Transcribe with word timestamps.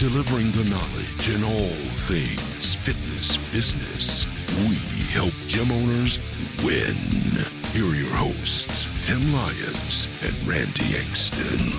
delivering 0.00 0.50
the 0.52 0.64
knowledge 0.70 1.28
in 1.28 1.44
all 1.44 1.76
things 2.08 2.74
fitness 2.76 3.36
business. 3.52 4.24
We 4.66 4.76
help 5.12 5.30
gym 5.46 5.70
owners 5.70 6.16
win. 6.64 6.96
Here 7.74 7.84
are 7.84 7.94
your 7.94 8.16
hosts, 8.16 8.88
Tim 9.06 9.20
Lyons 9.30 10.08
and 10.24 10.48
Randy 10.48 10.94
Engston. 10.96 11.76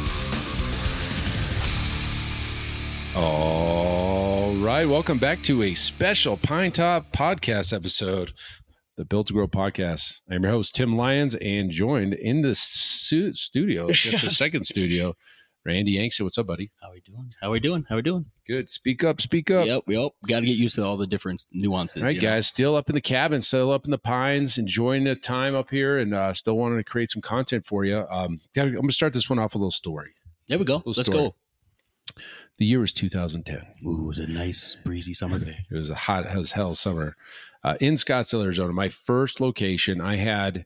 All 3.16 4.54
right. 4.58 4.86
Welcome 4.86 5.18
back 5.18 5.42
to 5.46 5.64
a 5.64 5.74
special 5.74 6.38
Pine 6.38 6.74
Top 6.74 7.12
podcast 7.12 7.74
episode, 7.74 8.34
the 8.98 9.06
Built 9.06 9.28
to 9.28 9.34
Grow 9.34 9.48
podcast. 9.48 10.22
I'm 10.30 10.44
your 10.44 10.52
host, 10.52 10.76
Tim 10.76 10.96
Lyons, 10.96 11.34
and 11.42 11.72
joined 11.72 12.14
in 12.14 12.44
the 12.44 12.54
stu- 12.54 13.34
studio, 13.34 13.90
just 13.90 14.24
the 14.24 14.30
second 14.30 14.66
studio, 14.66 15.16
Randy 15.64 15.98
Yankston. 15.98 16.22
What's 16.22 16.38
up, 16.38 16.48
buddy? 16.48 16.72
How 16.82 16.90
are 16.90 16.94
we 16.94 17.02
doing? 17.02 17.34
How 17.40 17.48
are 17.48 17.52
we 17.52 17.60
doing? 17.60 17.86
How 17.88 17.96
are 17.96 17.98
we 17.98 18.02
doing? 18.02 18.26
Good. 18.48 18.70
Speak 18.72 19.04
up, 19.04 19.22
speak 19.22 19.52
up. 19.52 19.68
Yep, 19.68 19.84
yep. 19.88 20.12
Got 20.28 20.40
to 20.40 20.46
get 20.48 20.58
used 20.58 20.76
to 20.76 20.84
all 20.86 20.98
the 20.98 21.06
different 21.06 21.46
nuances. 21.52 22.02
All 22.02 22.08
right, 22.08 22.16
you 22.16 22.22
know? 22.22 22.28
guys, 22.28 22.48
still 22.48 22.76
up 22.76 22.90
in 22.90 22.96
the 22.96 23.02
cabin, 23.02 23.42
still 23.42 23.72
up 23.72 23.86
in 23.86 23.92
the 23.92 24.00
pines, 24.00 24.58
enjoying 24.58 25.04
the 25.04 25.16
time 25.16 25.54
up 25.54 25.70
here, 25.70 26.00
and 26.00 26.14
uh, 26.14 26.34
still 26.34 26.58
wanting 26.58 26.80
to 26.80 26.84
create 26.84 27.12
some 27.12 27.22
content 27.22 27.68
for 27.68 27.86
you. 27.86 28.06
Um, 28.10 28.42
gotta, 28.56 28.70
I'm 28.70 28.76
going 28.76 28.88
to 28.88 28.94
start 28.94 29.14
this 29.14 29.30
one 29.30 29.38
off 29.38 29.54
with 29.54 29.56
a 29.56 29.60
little 29.60 29.72
story. 29.72 30.14
There 30.48 30.58
we 30.58 30.66
go. 30.66 30.82
Let's 30.86 31.02
story. 31.02 31.18
go. 31.18 31.36
The 32.58 32.66
year 32.66 32.80
was 32.80 32.92
2010. 32.94 33.66
Ooh, 33.86 34.04
it 34.04 34.08
was 34.08 34.20
a 34.20 34.28
nice 34.28 34.78
breezy 34.84 35.14
summer 35.14 35.40
day. 35.40 35.66
It 35.70 35.76
was 35.76 35.90
a 35.90 35.96
hot 35.96 36.26
as 36.26 36.52
hell 36.52 36.76
summer 36.76 37.16
uh, 37.64 37.76
in 37.80 37.94
Scottsdale, 37.96 38.44
Arizona. 38.44 38.74
My 38.74 38.90
first 38.90 39.40
location, 39.40 40.02
I 40.02 40.16
had 40.16 40.66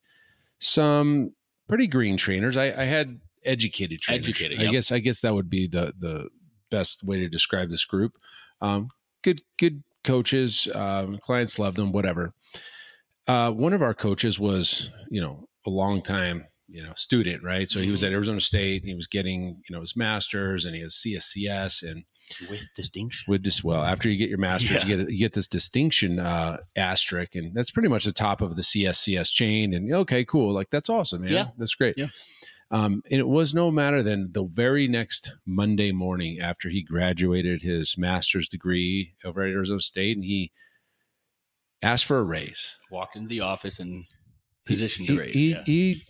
some 0.59 1.33
pretty 1.67 1.87
green 1.87 2.17
trainers. 2.17 2.57
I, 2.57 2.65
I 2.65 2.85
had 2.85 3.19
educated 3.45 4.01
trainers. 4.01 4.27
Educated, 4.27 4.59
I 4.61 4.71
guess. 4.71 4.91
I 4.91 4.99
guess 4.99 5.21
that 5.21 5.33
would 5.33 5.49
be 5.49 5.67
the 5.67 5.93
the 5.99 6.29
best 6.71 7.03
way 7.03 7.19
to 7.19 7.29
describe 7.29 7.69
this 7.69 7.85
group. 7.85 8.13
Um, 8.61 8.89
good 9.23 9.41
good 9.57 9.83
coaches. 10.03 10.67
Um, 10.73 11.17
clients 11.19 11.57
love 11.59 11.75
them. 11.75 11.91
Whatever. 11.91 12.33
Uh, 13.27 13.51
one 13.51 13.73
of 13.73 13.81
our 13.81 13.93
coaches 13.93 14.39
was, 14.39 14.91
you 15.09 15.19
know, 15.19 15.47
a 15.65 15.69
long 15.71 15.99
time, 16.01 16.45
you 16.67 16.83
know, 16.83 16.91
student, 16.95 17.41
right? 17.43 17.67
So 17.69 17.79
he 17.81 17.89
was 17.89 18.01
Mm-hmm. 18.01 18.07
at 18.07 18.13
Arizona 18.13 18.39
State. 18.39 18.83
And 18.83 18.89
he 18.89 18.95
was 18.95 19.07
getting, 19.07 19.61
you 19.67 19.75
know, 19.75 19.81
his 19.81 19.95
master's, 19.95 20.65
and 20.65 20.75
he 20.75 20.81
has 20.81 20.93
CSCS, 20.93 21.81
and 21.89 22.03
With 22.49 22.67
distinction. 22.75 23.25
with 23.31 23.43
this 23.43 23.63
well 23.63 23.83
after 23.83 24.09
you 24.09 24.17
get 24.17 24.29
your 24.29 24.37
master's 24.39 24.71
Yeah. 24.83 24.85
you 24.85 24.97
get 24.97 25.11
you 25.11 25.19
get 25.19 25.33
this 25.33 25.47
distinction 25.47 26.17
uh 26.19 26.57
asterisk 26.75 27.35
and 27.35 27.53
that's 27.53 27.69
pretty 27.69 27.87
much 27.89 28.03
the 28.05 28.11
top 28.11 28.41
of 28.41 28.55
the 28.55 28.63
cscs 28.63 29.31
chain 29.31 29.75
and 29.75 29.93
okay 29.93 30.25
cool 30.25 30.51
like 30.51 30.71
that's 30.71 30.89
awesome 30.89 31.21
man 31.21 31.31
Yeah. 31.31 31.47
that's 31.59 31.75
great 31.75 31.93
Yeah. 31.97 32.07
Um 32.71 33.01
and 33.11 33.19
it 33.19 33.27
was 33.27 33.53
no 33.53 33.69
matter 33.71 34.01
then 34.01 34.29
the 34.31 34.43
very 34.43 34.87
next 34.87 35.33
monday 35.45 35.91
morning 35.91 36.39
after 36.39 36.69
he 36.69 36.81
graduated 36.81 37.61
his 37.61 37.95
master's 37.97 38.49
degree 38.49 39.13
over 39.23 39.43
at 39.43 39.51
arizona 39.51 39.79
state 39.79 40.15
and 40.17 40.25
he 40.25 40.51
asked 41.81 42.05
for 42.05 42.17
a 42.17 42.23
raise 42.23 42.75
Walked 42.89 43.15
into 43.15 43.29
the 43.29 43.41
office 43.41 43.79
and 43.79 44.05
positioned 44.65 45.07
he, 45.07 45.15
to 45.15 45.21
raise. 45.21 45.33
he, 45.33 45.49
yeah. 45.51 45.63
he 45.65 46.03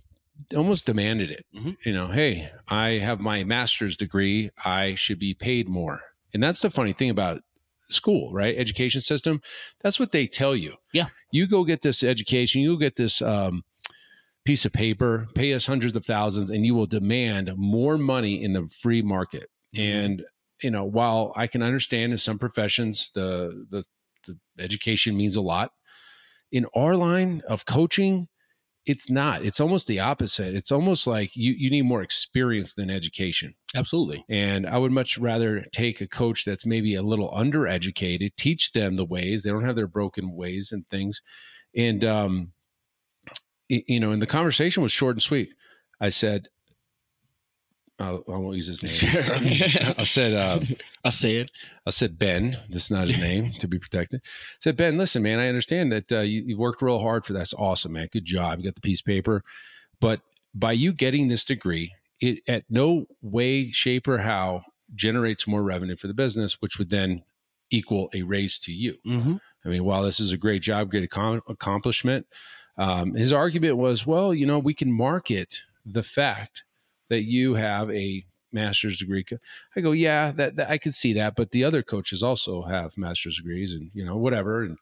almost 0.55 0.85
demanded 0.85 1.31
it. 1.31 1.45
Mhm. 1.55 1.77
You 1.85 1.93
know, 1.93 2.07
hey, 2.07 2.51
I 2.67 2.97
have 2.97 3.19
my 3.19 3.43
master's 3.43 3.97
degree. 3.97 4.49
I 4.63 4.95
should 4.95 5.19
be 5.19 5.33
paid 5.33 5.67
more. 5.69 6.01
And 6.33 6.43
that's 6.43 6.59
the 6.59 6.69
funny 6.69 6.93
thing 6.93 7.09
about 7.09 7.41
school, 7.89 8.33
right? 8.33 8.55
Education 8.57 9.01
system. 9.01 9.41
That's 9.81 9.99
what 9.99 10.11
they 10.11 10.27
tell 10.27 10.55
you. 10.55 10.75
Yeah. 10.93 11.07
You 11.31 11.47
go 11.47 11.63
get 11.63 11.81
this 11.81 12.03
education, 12.03 12.61
you 12.61 12.73
go 12.73 12.79
get 12.79 12.95
this 12.97 13.21
um, 13.21 13.63
piece 14.45 14.65
of 14.65 14.73
paper, 14.73 15.27
pay 15.35 15.53
us 15.53 15.65
hundreds 15.65 15.97
of 15.97 16.05
thousands, 16.05 16.49
and 16.51 16.65
you 16.65 16.75
will 16.75 16.85
demand 16.85 17.51
more 17.57 17.97
money 17.97 18.41
in 18.43 18.53
the 18.53 18.67
free 18.69 19.01
market. 19.01 19.49
Mhm. 19.75 20.05
And 20.05 20.25
you 20.63 20.71
know, 20.71 20.85
while 20.85 21.33
I 21.35 21.47
can 21.47 21.61
understand 21.63 22.11
in 22.13 22.17
some 22.17 22.39
professions 22.39 23.11
the 23.13 23.65
the, 23.69 23.85
the 24.27 24.37
education 24.63 25.17
means 25.17 25.35
a 25.35 25.41
lot, 25.41 25.71
in 26.51 26.65
our 26.75 26.95
line 26.95 27.41
of 27.47 27.65
coaching, 27.65 28.27
it's 28.85 29.09
not. 29.09 29.45
It's 29.45 29.61
almost 29.61 29.87
the 29.87 29.99
opposite. 29.99 30.55
It's 30.55 30.71
almost 30.71 31.07
like 31.07 31.35
you 31.35 31.53
you 31.53 31.69
need 31.71 31.83
more 31.83 32.03
experience 32.03 32.75
than 32.75 32.91
education. 32.91 33.55
Absolutely. 33.75 34.25
And 34.29 34.67
I 34.67 34.77
would 34.79 34.91
much 34.93 35.17
rather 35.19 35.65
take 35.73 36.01
a 36.01 36.07
coach 36.07 36.45
that's 36.45 36.65
maybe 36.65 36.95
a 36.95 37.03
little 37.03 37.31
undereducated, 37.31 38.35
teach 38.37 38.73
them 38.73 38.97
the 38.97 39.05
ways. 39.05 39.43
They 39.43 39.51
don't 39.51 39.65
have 39.65 39.77
their 39.77 39.87
broken 39.87 40.33
ways 40.33 40.71
and 40.71 40.87
things. 40.89 41.21
And 41.75 42.03
um 42.05 42.53
you 43.69 43.99
know, 43.99 44.11
and 44.11 44.21
the 44.21 44.27
conversation 44.27 44.83
was 44.83 44.91
short 44.91 45.15
and 45.15 45.21
sweet. 45.21 45.49
I 45.99 46.09
said, 46.09 46.49
I'll, 47.99 48.23
I 48.27 48.37
won't 48.37 48.55
use 48.55 48.67
his 48.67 48.83
name. 48.83 49.15
I 49.97 50.03
said, 50.03 50.33
uh, 50.33 50.59
I'll 51.03 51.11
say 51.11 51.37
it. 51.37 51.51
I 51.85 51.91
said, 51.91 52.19
Ben, 52.19 52.57
this 52.69 52.85
is 52.85 52.91
not 52.91 53.07
his 53.07 53.17
name 53.17 53.53
to 53.59 53.67
be 53.67 53.79
protected. 53.79 54.21
I 54.23 54.57
said, 54.59 54.75
Ben, 54.75 54.97
listen, 54.97 55.23
man, 55.23 55.39
I 55.39 55.47
understand 55.47 55.91
that 55.91 56.11
uh, 56.11 56.19
you, 56.21 56.43
you 56.45 56.57
worked 56.57 56.81
real 56.81 56.99
hard 56.99 57.25
for 57.25 57.33
that. 57.33 57.39
That's 57.39 57.53
awesome, 57.53 57.93
man. 57.93 58.09
Good 58.11 58.25
job. 58.25 58.59
You 58.59 58.65
got 58.65 58.75
the 58.75 58.81
piece 58.81 58.99
of 58.99 59.05
paper. 59.05 59.43
But 60.01 60.21
by 60.53 60.73
you 60.73 60.91
getting 60.93 61.27
this 61.27 61.45
degree, 61.45 61.93
it 62.19 62.39
at 62.47 62.63
no 62.69 63.05
way, 63.21 63.71
shape, 63.71 64.07
or 64.07 64.19
how 64.19 64.63
generates 64.93 65.47
more 65.47 65.63
revenue 65.63 65.95
for 65.95 66.07
the 66.07 66.13
business, 66.13 66.61
which 66.61 66.77
would 66.77 66.89
then 66.89 67.23
equal 67.71 68.09
a 68.13 68.23
raise 68.23 68.59
to 68.59 68.71
you. 68.71 68.95
Mm-hmm. 69.07 69.35
I 69.65 69.69
mean, 69.69 69.83
while 69.83 70.03
this 70.03 70.19
is 70.19 70.31
a 70.31 70.37
great 70.37 70.61
job, 70.61 70.91
great 70.91 71.09
accom- 71.09 71.41
accomplishment, 71.47 72.27
um, 72.77 73.13
his 73.15 73.31
argument 73.33 73.77
was, 73.77 74.05
well, 74.05 74.33
you 74.33 74.45
know, 74.45 74.59
we 74.59 74.73
can 74.73 74.91
market 74.91 75.59
the 75.85 76.03
fact 76.03 76.63
that 77.09 77.23
you 77.23 77.53
have 77.55 77.89
a 77.91 78.25
master's 78.51 78.97
degree. 78.97 79.25
I 79.75 79.81
go, 79.81 79.91
yeah, 79.91 80.31
that, 80.33 80.55
that 80.55 80.69
I 80.69 80.77
could 80.77 80.95
see 80.95 81.13
that, 81.13 81.35
but 81.35 81.51
the 81.51 81.63
other 81.63 81.83
coaches 81.83 82.23
also 82.23 82.63
have 82.63 82.97
master's 82.97 83.37
degrees, 83.37 83.73
and 83.73 83.91
you 83.93 84.03
know, 84.05 84.17
whatever. 84.17 84.63
And 84.63 84.77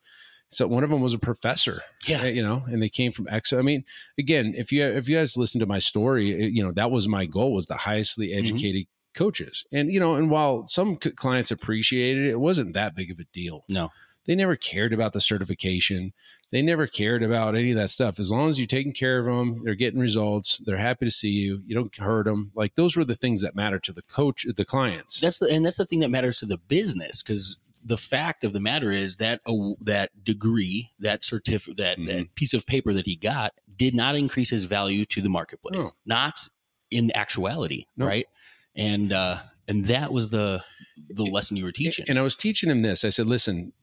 so 0.49 0.67
one 0.67 0.83
of 0.83 0.89
them 0.91 1.01
was 1.01 1.13
a 1.13 1.19
professor, 1.19 1.81
Yeah. 2.07 2.21
uh, 2.21 2.25
you 2.25 2.43
know, 2.43 2.63
and 2.67 2.81
they 2.81 2.89
came 2.89 3.11
from 3.11 3.25
EXO. 3.25 3.57
I 3.57 3.63
mean, 3.63 3.83
again, 4.17 4.53
if 4.55 4.71
you 4.71 4.85
if 4.85 5.09
you 5.09 5.17
guys 5.17 5.35
listen 5.37 5.59
to 5.59 5.65
my 5.65 5.79
story, 5.79 6.51
you 6.51 6.63
know, 6.63 6.71
that 6.73 6.91
was 6.91 7.07
my 7.07 7.25
goal 7.25 7.53
was 7.53 7.65
the 7.65 7.75
highestly 7.75 8.33
educated 8.33 8.85
coaches, 9.15 9.63
and 9.71 9.91
you 9.91 9.99
know, 9.99 10.15
and 10.15 10.29
while 10.29 10.65
some 10.67 10.95
clients 10.95 11.51
appreciated 11.51 12.25
it, 12.25 12.31
it 12.31 12.39
wasn't 12.39 12.73
that 12.73 12.95
big 12.95 13.11
of 13.11 13.19
a 13.19 13.25
deal 13.33 13.63
No. 13.67 13.89
They 14.25 14.35
never 14.35 14.55
cared 14.55 14.93
about 14.93 15.13
the 15.13 15.21
certification. 15.21 16.13
They 16.51 16.61
never 16.61 16.87
cared 16.87 17.23
about 17.23 17.55
any 17.55 17.71
of 17.71 17.77
that 17.77 17.89
stuff. 17.89 18.19
As 18.19 18.31
long 18.31 18.47
as 18.49 18.59
you're 18.59 18.67
taking 18.67 18.93
care 18.93 19.19
of 19.19 19.25
them, 19.25 19.61
they're 19.63 19.75
getting 19.75 19.99
results. 19.99 20.61
They're 20.65 20.77
happy 20.77 21.05
to 21.05 21.11
see 21.11 21.29
you. 21.29 21.61
You 21.65 21.75
don't 21.75 21.95
hurt 21.95 22.25
them. 22.25 22.51
Like 22.55 22.75
those 22.75 22.95
were 22.95 23.03
the 23.05 23.15
things 23.15 23.41
that 23.41 23.55
matter 23.55 23.79
to 23.79 23.91
the 23.91 24.03
coach, 24.03 24.45
the 24.55 24.65
clients. 24.65 25.19
That's 25.19 25.39
the 25.39 25.47
and 25.49 25.65
that's 25.65 25.77
the 25.77 25.85
thing 25.85 25.99
that 25.99 26.09
matters 26.11 26.39
to 26.39 26.45
the 26.45 26.57
business 26.57 27.21
because 27.23 27.57
the 27.85 27.97
fact 27.97 28.43
of 28.45 28.53
the 28.53 28.59
matter 28.61 28.91
is 28.91 29.17
that 29.17 29.41
uh, 29.45 29.71
that 29.81 30.23
degree, 30.23 30.91
that 30.99 31.25
certificate, 31.25 31.77
that 31.77 31.97
Mhm. 31.97 32.05
that 32.07 32.35
piece 32.35 32.53
of 32.53 32.65
paper 32.65 32.93
that 32.93 33.05
he 33.05 33.15
got 33.17 33.53
did 33.75 33.93
not 33.95 34.15
increase 34.15 34.51
his 34.51 34.63
value 34.63 35.05
to 35.05 35.21
the 35.21 35.29
marketplace. 35.29 35.81
No. 35.83 35.89
Not 36.05 36.47
in 36.91 37.11
actuality, 37.15 37.87
No. 37.97 38.05
right? 38.05 38.27
And 38.75 39.11
uh 39.11 39.41
and 39.67 39.85
that 39.87 40.13
was 40.13 40.29
the 40.29 40.63
the 41.09 41.23
lesson 41.25 41.57
you 41.57 41.63
were 41.65 41.71
teaching. 41.71 42.05
And 42.07 42.19
I 42.19 42.21
was 42.21 42.35
teaching 42.35 42.69
him 42.69 42.83
this. 42.83 43.03
I 43.03 43.09
said, 43.09 43.25
listen, 43.25 43.73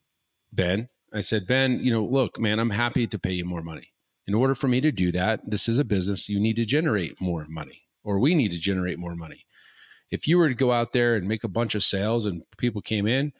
Ben, 0.53 0.89
I 1.13 1.21
said, 1.21 1.47
Ben, 1.47 1.81
you 1.81 1.93
know, 1.93 2.05
look, 2.05 2.39
man, 2.39 2.59
I'm 2.59 2.71
happy 2.71 3.07
to 3.07 3.19
pay 3.19 3.33
you 3.33 3.45
more 3.45 3.63
money. 3.63 3.89
In 4.27 4.35
order 4.35 4.55
for 4.55 4.69
me 4.69 4.81
to 4.81 4.93
do 4.93 5.11
that, 5.13 5.41
this 5.47 5.69
is 5.69 5.79
a 5.79 5.85
business, 5.85 6.29
you 6.29 6.39
need 6.39 6.57
to 6.57 6.65
generate 6.65 7.21
more 7.21 7.47
money, 7.49 7.83
or 8.05 8.19
we 8.19 8.35
need 8.35 8.51
to 8.53 8.59
generate 8.59 8.99
more 8.99 9.17
money. 9.17 9.45
If 10.11 10.29
you 10.29 10.39
were 10.39 10.49
to 10.49 10.55
go 10.55 10.73
out 10.73 10.93
there 10.93 11.15
and 11.15 11.27
make 11.27 11.45
a 11.45 11.49
bunch 11.49 11.75
of 11.75 11.83
sales 11.83 12.27
and 12.27 12.45
people 12.59 12.83
came 12.83 13.07
in, 13.07 13.33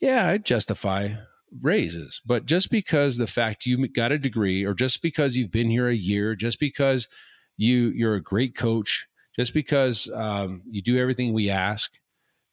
yeah, 0.00 0.28
I'd 0.28 0.44
justify 0.44 1.14
raises. 1.62 2.20
But 2.26 2.46
just 2.46 2.70
because 2.70 3.16
the 3.16 3.26
fact 3.26 3.66
you 3.66 3.88
got 3.88 4.12
a 4.12 4.18
degree, 4.18 4.64
or 4.64 4.74
just 4.74 5.02
because 5.02 5.36
you've 5.36 5.52
been 5.52 5.70
here 5.70 5.88
a 5.88 5.94
year, 5.94 6.34
just 6.34 6.58
because 6.58 7.08
you 7.56 7.92
you're 7.94 8.16
a 8.16 8.22
great 8.22 8.56
coach, 8.56 9.06
just 9.36 9.54
because 9.54 10.10
um, 10.14 10.62
you 10.70 10.82
do 10.82 10.98
everything 10.98 11.32
we 11.32 11.50
ask, 11.50 11.98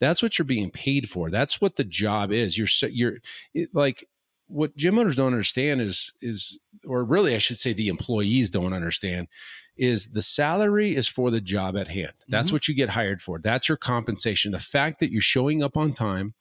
that's 0.01 0.21
what 0.21 0.37
you're 0.37 0.45
being 0.45 0.69
paid 0.71 1.09
for. 1.09 1.29
That's 1.29 1.61
what 1.61 1.77
the 1.77 1.85
job 1.85 2.33
is. 2.33 2.57
You're 2.57 2.67
so- 2.67 2.87
you're 2.87 3.19
it, 3.53 3.73
like 3.73 4.09
what 4.47 4.75
gym 4.75 4.99
owners 4.99 5.15
don't 5.15 5.27
understand 5.27 5.79
is 5.79 6.11
is 6.21 6.59
or 6.85 7.05
really 7.05 7.33
I 7.35 7.37
should 7.37 7.59
say 7.59 7.71
the 7.71 7.87
employees 7.87 8.49
don't 8.49 8.73
understand 8.73 9.29
is 9.77 10.09
the 10.09 10.21
salary 10.21 10.95
is 10.97 11.07
for 11.07 11.31
the 11.31 11.39
job 11.39 11.77
at 11.77 11.87
hand. 11.87 12.11
That's 12.27 12.49
Mhm. 12.49 12.53
what 12.53 12.67
you 12.67 12.73
get 12.73 12.89
hired 12.89 13.21
for. 13.21 13.39
That's 13.39 13.69
your 13.69 13.77
compensation. 13.77 14.51
The 14.51 14.59
fact 14.59 14.99
that 14.99 15.11
you're 15.11 15.21
showing 15.21 15.63
up 15.63 15.77
on 15.77 15.93
time, 15.93 16.33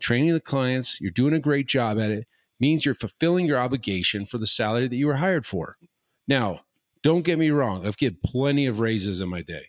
training 0.00 0.32
the 0.32 0.40
clients, 0.40 0.98
you're 1.00 1.10
doing 1.10 1.34
a 1.34 1.38
great 1.38 1.66
job 1.66 1.98
at 1.98 2.10
it 2.10 2.26
means 2.58 2.86
you're 2.86 2.94
fulfilling 2.94 3.44
your 3.44 3.58
obligation 3.58 4.24
for 4.24 4.38
the 4.38 4.46
salary 4.46 4.88
that 4.88 4.96
you 4.96 5.06
were 5.08 5.16
hired 5.16 5.44
for. 5.44 5.76
Now, 6.26 6.64
don't 7.02 7.22
get 7.24 7.38
me 7.38 7.50
wrong, 7.50 7.86
I've 7.86 7.96
given 7.98 8.18
plenty 8.24 8.64
of 8.66 8.78
raises 8.80 9.20
in 9.20 9.28
my 9.28 9.42
day, 9.42 9.66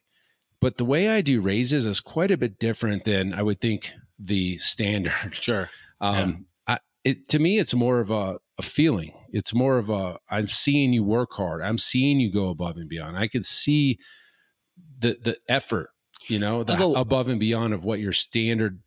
but 0.63 0.77
the 0.77 0.85
way 0.85 1.09
I 1.09 1.21
do 1.21 1.41
raises 1.41 1.85
is 1.85 1.99
quite 1.99 2.31
a 2.31 2.37
bit 2.37 2.57
different 2.57 3.05
than 3.05 3.33
I 3.33 3.43
would 3.43 3.59
think 3.61 3.93
the 4.17 4.57
standard. 4.57 5.13
Sure. 5.33 5.69
Um, 6.01 6.47
I, 6.67 6.79
it, 7.03 7.27
to 7.29 7.39
me, 7.39 7.59
it's 7.59 7.73
more 7.73 7.99
of 7.99 8.09
a, 8.11 8.39
a 8.57 8.61
feeling. 8.61 9.13
It's 9.31 9.53
more 9.53 9.77
of 9.77 9.89
a 9.89 10.19
I'm 10.29 10.47
seeing 10.47 10.93
you 10.93 11.03
work 11.03 11.33
hard. 11.33 11.61
I'm 11.61 11.77
seeing 11.77 12.19
you 12.19 12.31
go 12.31 12.49
above 12.49 12.77
and 12.77 12.89
beyond. 12.89 13.17
I 13.17 13.27
could 13.27 13.45
see 13.45 13.99
the 14.99 15.17
the 15.21 15.37
effort, 15.47 15.89
you 16.27 16.39
know, 16.39 16.63
the 16.63 16.77
above 16.95 17.27
and 17.27 17.39
beyond 17.39 17.73
of 17.73 17.83
what 17.83 17.99
your 17.99 18.13
standard 18.13 18.81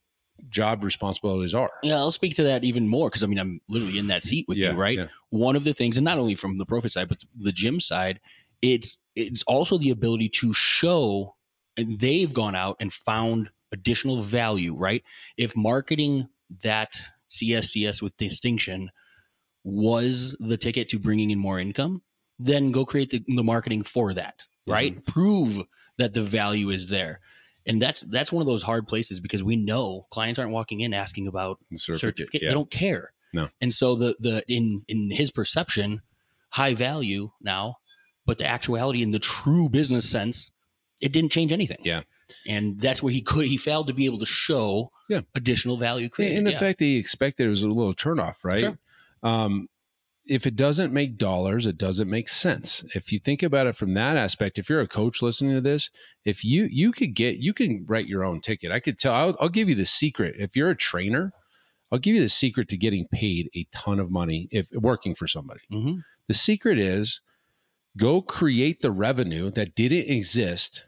job 0.48 0.84
responsibilities 0.84 1.54
are. 1.54 1.70
Yeah, 1.82 1.96
I'll 1.96 2.12
speak 2.12 2.36
to 2.36 2.42
that 2.44 2.64
even 2.64 2.88
more 2.88 3.08
because 3.08 3.22
I 3.22 3.26
mean 3.26 3.38
I'm 3.38 3.60
literally 3.68 3.98
in 3.98 4.06
that 4.06 4.24
seat 4.24 4.46
with 4.48 4.58
Yeah, 4.58 4.72
you, 4.72 4.76
right? 4.76 4.98
yeah. 4.98 5.06
One 5.30 5.56
of 5.56 5.64
the 5.64 5.72
things, 5.74 5.96
and 5.96 6.04
not 6.04 6.18
only 6.18 6.34
from 6.34 6.58
the 6.58 6.66
profit 6.66 6.92
side, 6.92 7.08
but 7.08 7.18
the 7.38 7.52
gym 7.52 7.80
side, 7.80 8.20
it's 8.62 8.98
it's 9.14 9.42
also 9.44 9.78
the 9.78 9.90
ability 9.90 10.28
to 10.28 10.52
show, 10.52 11.35
and 11.76 12.00
they've 12.00 12.32
gone 12.32 12.54
out 12.54 12.76
and 12.80 12.92
found 12.92 13.50
additional 13.72 14.20
value, 14.20 14.74
right? 14.74 15.02
If 15.36 15.56
marketing 15.56 16.28
that 16.62 16.98
CSCS 17.30 18.02
with 18.02 18.16
distinction 18.16 18.90
was 19.64 20.36
the 20.38 20.56
ticket 20.56 20.88
to 20.90 20.98
bringing 20.98 21.30
in 21.30 21.38
more 21.38 21.58
income, 21.58 22.02
then 22.38 22.70
go 22.70 22.84
create 22.84 23.10
the, 23.10 23.24
the 23.26 23.42
marketing 23.42 23.82
for 23.82 24.14
that, 24.14 24.38
mm-hmm. 24.38 24.72
right? 24.72 25.06
Prove 25.06 25.62
that 25.98 26.14
the 26.14 26.22
value 26.22 26.70
is 26.70 26.88
there. 26.88 27.20
And 27.66 27.82
that's 27.82 28.02
that's 28.02 28.30
one 28.30 28.42
of 28.42 28.46
those 28.46 28.62
hard 28.62 28.86
places 28.86 29.18
because 29.18 29.42
we 29.42 29.56
know 29.56 30.06
clients 30.10 30.38
aren't 30.38 30.52
walking 30.52 30.80
in 30.80 30.94
asking 30.94 31.26
about 31.26 31.58
The 31.70 31.78
certificate. 31.78 32.42
yeah. 32.42 32.48
They 32.50 32.54
don't 32.54 32.70
care. 32.70 33.12
No. 33.32 33.48
And 33.60 33.74
so 33.74 33.96
the 33.96 34.16
the 34.20 34.44
in 34.46 34.84
in 34.86 35.10
his 35.10 35.32
perception, 35.32 36.02
high 36.50 36.74
value 36.74 37.32
now, 37.40 37.78
but 38.24 38.38
the 38.38 38.46
actuality 38.46 39.02
in 39.02 39.10
the 39.10 39.18
true 39.18 39.68
business 39.68 40.08
sense, 40.08 40.52
it 41.00 41.12
didn't 41.12 41.30
change 41.32 41.52
anything. 41.52 41.78
Yeah. 41.84 42.02
And 42.46 42.80
that's 42.80 43.02
where 43.02 43.12
he 43.12 43.20
could 43.22 43.46
he 43.46 43.56
failed 43.56 43.86
to 43.88 43.92
be 43.94 44.06
able 44.06 44.18
to 44.18 44.26
show 44.26 44.90
Yeah. 45.08 45.20
additional 45.34 45.76
value 45.76 46.08
created. 46.08 46.38
and 46.38 46.46
the 46.46 46.52
yeah. 46.52 46.58
fact 46.58 46.78
that 46.80 46.84
he 46.86 46.96
expected 46.96 47.46
it 47.46 47.50
was 47.50 47.62
a 47.62 47.68
little 47.68 47.94
turnoff, 47.94 48.36
right? 48.44 48.60
Sure. 48.60 48.78
Um, 49.22 49.68
if 50.28 50.44
it 50.44 50.56
doesn't 50.56 50.92
make 50.92 51.18
dollars, 51.18 51.66
it 51.66 51.78
doesn't 51.78 52.10
make 52.10 52.28
sense. 52.28 52.84
If 52.96 53.12
you 53.12 53.20
think 53.20 53.44
about 53.44 53.68
it 53.68 53.76
from 53.76 53.94
that 53.94 54.16
aspect, 54.16 54.58
if 54.58 54.68
you're 54.68 54.80
a 54.80 54.88
coach 54.88 55.22
listening 55.22 55.54
to 55.54 55.60
this, 55.60 55.88
if 56.24 56.44
you 56.44 56.66
you 56.68 56.90
could 56.90 57.14
get 57.14 57.36
you 57.36 57.54
can 57.54 57.84
write 57.86 58.08
your 58.08 58.24
own 58.24 58.40
ticket. 58.40 58.72
I 58.72 58.80
could 58.80 58.98
tell. 58.98 59.14
I'll, 59.14 59.36
I'll 59.38 59.48
give 59.48 59.68
you 59.68 59.76
the 59.76 59.86
secret. 59.86 60.34
If 60.36 60.56
you're 60.56 60.70
a 60.70 60.76
trainer, 60.76 61.32
I'll 61.92 62.00
give 62.00 62.16
you 62.16 62.20
the 62.22 62.28
secret 62.28 62.68
to 62.70 62.76
getting 62.76 63.06
paid 63.12 63.48
a 63.54 63.68
ton 63.70 64.00
of 64.00 64.10
money 64.10 64.48
if 64.50 64.68
working 64.72 65.14
for 65.14 65.28
somebody. 65.28 65.60
Mhm. 65.72 66.00
The 66.26 66.34
secret 66.34 66.80
is 66.80 67.20
go 67.96 68.20
create 68.20 68.82
the 68.82 68.90
revenue 68.90 69.50
that 69.50 69.74
didn't 69.74 70.10
exist 70.10 70.86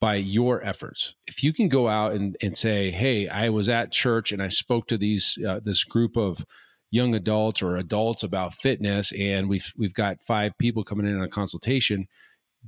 by 0.00 0.16
your 0.16 0.62
efforts. 0.62 1.14
If 1.26 1.42
you 1.42 1.52
can 1.52 1.68
go 1.68 1.88
out 1.88 2.12
and, 2.12 2.36
and 2.42 2.56
say, 2.56 2.90
"Hey, 2.90 3.28
I 3.28 3.48
was 3.48 3.68
at 3.68 3.92
church 3.92 4.32
and 4.32 4.42
I 4.42 4.48
spoke 4.48 4.86
to 4.88 4.98
these 4.98 5.38
uh, 5.46 5.60
this 5.64 5.84
group 5.84 6.16
of 6.16 6.44
young 6.90 7.14
adults 7.14 7.62
or 7.62 7.76
adults 7.76 8.22
about 8.22 8.54
fitness, 8.54 9.12
and 9.12 9.48
we've 9.48 9.72
we've 9.76 9.94
got 9.94 10.22
five 10.22 10.52
people 10.58 10.84
coming 10.84 11.06
in 11.06 11.16
on 11.16 11.22
a 11.22 11.28
consultation." 11.28 12.06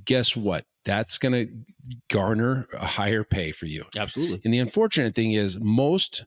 Guess 0.04 0.36
what? 0.36 0.66
That's 0.84 1.16
going 1.16 1.32
to 1.32 1.48
garner 2.10 2.68
a 2.74 2.86
higher 2.86 3.24
pay 3.24 3.50
for 3.50 3.64
you. 3.64 3.84
Absolutely. 3.96 4.42
And 4.44 4.52
the 4.52 4.58
unfortunate 4.58 5.14
thing 5.14 5.32
is, 5.32 5.58
most, 5.58 6.24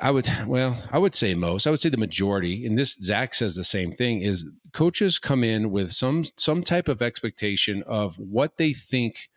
I 0.00 0.10
would, 0.10 0.28
well, 0.46 0.82
I 0.90 0.98
would 0.98 1.14
say 1.14 1.34
most, 1.34 1.66
I 1.66 1.70
would 1.70 1.80
say 1.80 1.88
the 1.88 1.96
majority, 1.96 2.66
and 2.66 2.78
this 2.78 2.94
Zach 3.02 3.34
says 3.34 3.54
the 3.56 3.64
same 3.64 3.92
thing, 3.92 4.20
is 4.22 4.44
coaches 4.72 5.18
come 5.18 5.42
in 5.44 5.70
with 5.70 5.92
some 5.92 6.24
some 6.36 6.62
type 6.62 6.88
of 6.88 7.00
expectation 7.02 7.82
of 7.86 8.16
what 8.18 8.56
they 8.58 8.72
think 8.72 9.28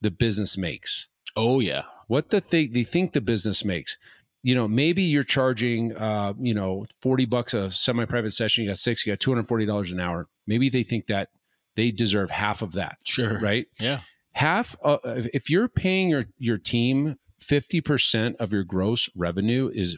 the 0.00 0.10
business 0.10 0.56
makes, 0.58 1.08
Oh 1.36 1.60
yeah. 1.60 1.82
what 2.08 2.30
the 2.30 2.42
they, 2.48 2.66
they 2.66 2.84
think 2.84 3.12
the 3.12 3.20
business 3.20 3.64
makes. 3.64 3.96
You 4.42 4.54
know, 4.54 4.68
maybe 4.68 5.02
you're 5.02 5.24
charging, 5.24 5.96
uh, 5.96 6.34
you 6.40 6.54
know, 6.54 6.86
forty 7.00 7.24
bucks 7.24 7.52
a 7.54 7.70
semi-private 7.70 8.32
session. 8.32 8.62
You 8.64 8.70
got 8.70 8.78
six. 8.78 9.04
You 9.04 9.12
got 9.12 9.20
two 9.20 9.30
hundred 9.32 9.48
forty 9.48 9.66
dollars 9.66 9.90
an 9.92 9.98
hour. 10.00 10.28
Maybe 10.46 10.68
they 10.68 10.82
think 10.84 11.06
that 11.08 11.30
they 11.74 11.90
deserve 11.90 12.30
half 12.30 12.62
of 12.62 12.72
that, 12.72 12.98
Sure. 13.04 13.40
right? 13.40 13.66
Yeah. 13.80 14.00
half 14.32 14.76
uh, 14.84 14.98
if 15.04 15.50
you're 15.50 15.68
paying 15.68 16.08
your 16.10 16.26
your 16.38 16.58
team 16.58 17.16
50% 17.42 18.36
of 18.36 18.52
your 18.52 18.64
gross 18.64 19.08
revenue 19.14 19.70
is 19.72 19.96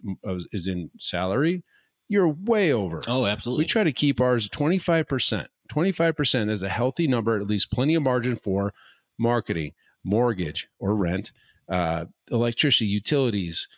is 0.53 0.67
in 0.67 0.91
salary 0.99 1.63
you're 2.11 2.29
way 2.29 2.73
over 2.73 3.03
Oh, 3.07 3.27
absolutely. 3.27 3.63
we 3.65 3.67
try 3.69 3.85
to 3.85 3.93
keep 3.93 4.21
ours 4.21 4.49
25% 4.49 5.47
25% 5.71 6.51
is 6.51 6.63
a 6.63 6.69
healthy 6.69 7.07
number 7.07 7.37
at 7.41 7.47
least 7.47 7.71
plenty 7.71 7.95
of 7.95 8.03
margin 8.03 8.37
for 8.37 8.73
marketing 9.19 9.73
mortgage 10.05 10.69
or 10.79 10.95
rent 10.97 11.33
uh, 11.71 12.07
electricity 12.31 12.87
utilities 12.87 13.69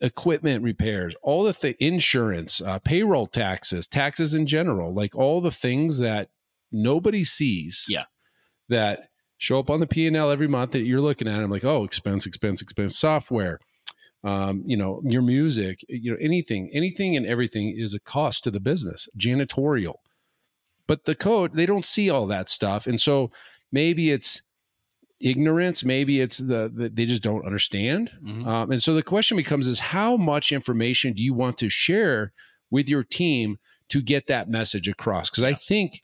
equipment 0.00 0.62
repairs 0.62 1.14
all 1.22 1.42
the 1.44 1.52
th- 1.52 1.76
insurance 1.78 2.60
uh, 2.60 2.78
payroll 2.78 3.26
taxes 3.26 3.86
taxes 3.86 4.34
in 4.34 4.46
general 4.46 4.92
like 4.94 5.14
all 5.14 5.40
the 5.40 5.50
things 5.50 5.98
that 5.98 6.28
nobody 6.70 7.22
sees 7.24 7.84
Yeah. 7.88 8.04
that 8.68 9.08
show 9.42 9.58
up 9.58 9.70
on 9.70 9.80
the 9.80 9.88
P&L 9.88 10.30
every 10.30 10.46
month 10.46 10.70
that 10.70 10.84
you're 10.84 11.00
looking 11.00 11.26
at. 11.26 11.40
I'm 11.40 11.50
like, 11.50 11.64
oh, 11.64 11.82
expense, 11.82 12.26
expense, 12.26 12.62
expense, 12.62 12.96
software, 12.96 13.58
um, 14.22 14.62
you 14.64 14.76
know, 14.76 15.02
your 15.04 15.20
music, 15.20 15.80
you 15.88 16.12
know, 16.12 16.18
anything, 16.20 16.70
anything 16.72 17.16
and 17.16 17.26
everything 17.26 17.74
is 17.76 17.92
a 17.92 17.98
cost 17.98 18.44
to 18.44 18.52
the 18.52 18.60
business, 18.60 19.08
janitorial. 19.18 19.96
But 20.86 21.06
the 21.06 21.16
code, 21.16 21.56
they 21.56 21.66
don't 21.66 21.84
see 21.84 22.08
all 22.08 22.28
that 22.28 22.48
stuff. 22.48 22.86
And 22.86 23.00
so 23.00 23.32
maybe 23.72 24.12
it's 24.12 24.42
ignorance, 25.18 25.84
maybe 25.84 26.20
it's 26.20 26.38
the, 26.38 26.70
the 26.72 26.88
they 26.88 27.04
just 27.04 27.24
don't 27.24 27.44
understand. 27.44 28.12
Mhm. 28.24 28.46
Um, 28.46 28.70
and 28.70 28.80
so 28.80 28.94
the 28.94 29.02
question 29.02 29.36
becomes 29.36 29.66
is 29.66 29.80
how 29.80 30.16
much 30.16 30.52
information 30.52 31.14
do 31.14 31.22
you 31.22 31.34
want 31.34 31.58
to 31.58 31.68
share 31.68 32.32
with 32.70 32.88
your 32.88 33.02
team 33.02 33.58
to 33.88 34.02
get 34.02 34.28
that 34.28 34.48
message 34.48 34.86
across? 34.86 35.30
Because 35.30 35.42
I 35.42 35.54
think 35.54 36.00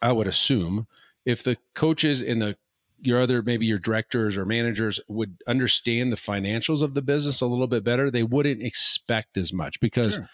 I 0.00 0.12
would 0.12 0.26
assume 0.26 0.86
if 1.28 1.42
the 1.42 1.58
coaches 1.74 2.22
and 2.22 2.40
the 2.40 2.56
your 3.00 3.20
other 3.20 3.42
maybe 3.42 3.66
your 3.66 3.78
directors 3.78 4.36
or 4.36 4.44
managers 4.44 4.98
would 5.08 5.36
understand 5.46 6.10
the 6.10 6.16
financials 6.16 6.82
of 6.82 6.94
the 6.94 7.02
business 7.02 7.40
a 7.42 7.46
little 7.46 7.68
bit 7.68 7.84
better, 7.84 8.10
they 8.10 8.24
wouldn't 8.24 8.62
expect 8.62 9.36
as 9.36 9.52
much 9.52 9.78
because 9.78 10.14
Sure. 10.14 10.28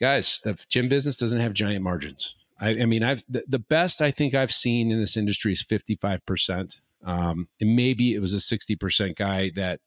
guys, 0.00 0.40
the 0.42 0.58
gym 0.68 0.88
business 0.88 1.16
doesn't 1.16 1.40
have 1.40 1.54
giant 1.54 1.82
margins. 1.82 2.34
I, 2.60 2.70
I 2.70 2.86
mean, 2.86 3.02
I've 3.04 3.22
the, 3.28 3.44
the 3.46 3.60
best 3.60 4.02
I 4.02 4.10
think 4.10 4.34
I've 4.34 4.52
seen 4.52 4.90
in 4.90 5.00
this 5.00 5.16
industry 5.16 5.52
is 5.52 5.62
fifty 5.62 5.94
five 5.94 6.26
percent. 6.26 6.80
Um, 7.04 7.48
and 7.60 7.76
maybe 7.76 8.12
it 8.14 8.18
was 8.20 8.32
a 8.34 8.40
sixty 8.40 8.74
percent 8.74 9.16
guy 9.16 9.52
that 9.54 9.78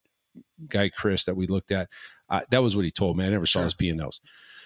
guy 0.69 0.87
Chris 0.89 1.25
that 1.25 1.35
we 1.35 1.45
looked 1.45 1.71
at. 1.71 1.89
Uh, 2.29 2.41
that 2.49 2.63
was 2.63 2.73
what 2.73 2.85
he 2.85 2.91
told 2.91 3.17
me. 3.17 3.25
I 3.25 3.29
never 3.29 3.45
saw 3.45 3.63
his 3.63 3.73
P 3.73 3.89
and 3.89 3.99
Ls. 3.99 4.21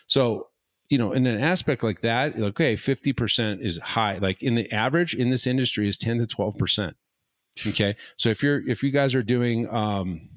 So 0.06 0.50
you 0.90 0.98
know, 0.98 1.14
in 1.14 1.26
an 1.26 1.42
aspect 1.42 1.84
like 1.84 2.02
that, 2.02 2.38
okay, 2.38 2.76
fifty 2.76 3.14
percent 3.14 3.62
is 3.62 3.78
high. 3.80 4.18
Like 4.18 4.44
in 4.44 4.56
the 4.56 4.72
average 4.72 5.14
in 5.16 5.30
this 5.30 5.48
industry 5.48 5.88
is 5.88 5.98
ten 5.98 6.18
to 6.20 6.28
twelve 6.28 6.58
percent. 6.58 6.96
Okay, 7.68 7.96
so 8.18 8.30
if 8.30 8.44
you're 8.44 8.68
if 8.70 8.84
you 8.84 8.92
guys 8.92 9.16
are 9.16 9.24
doing 9.24 9.68
um, 9.74 10.30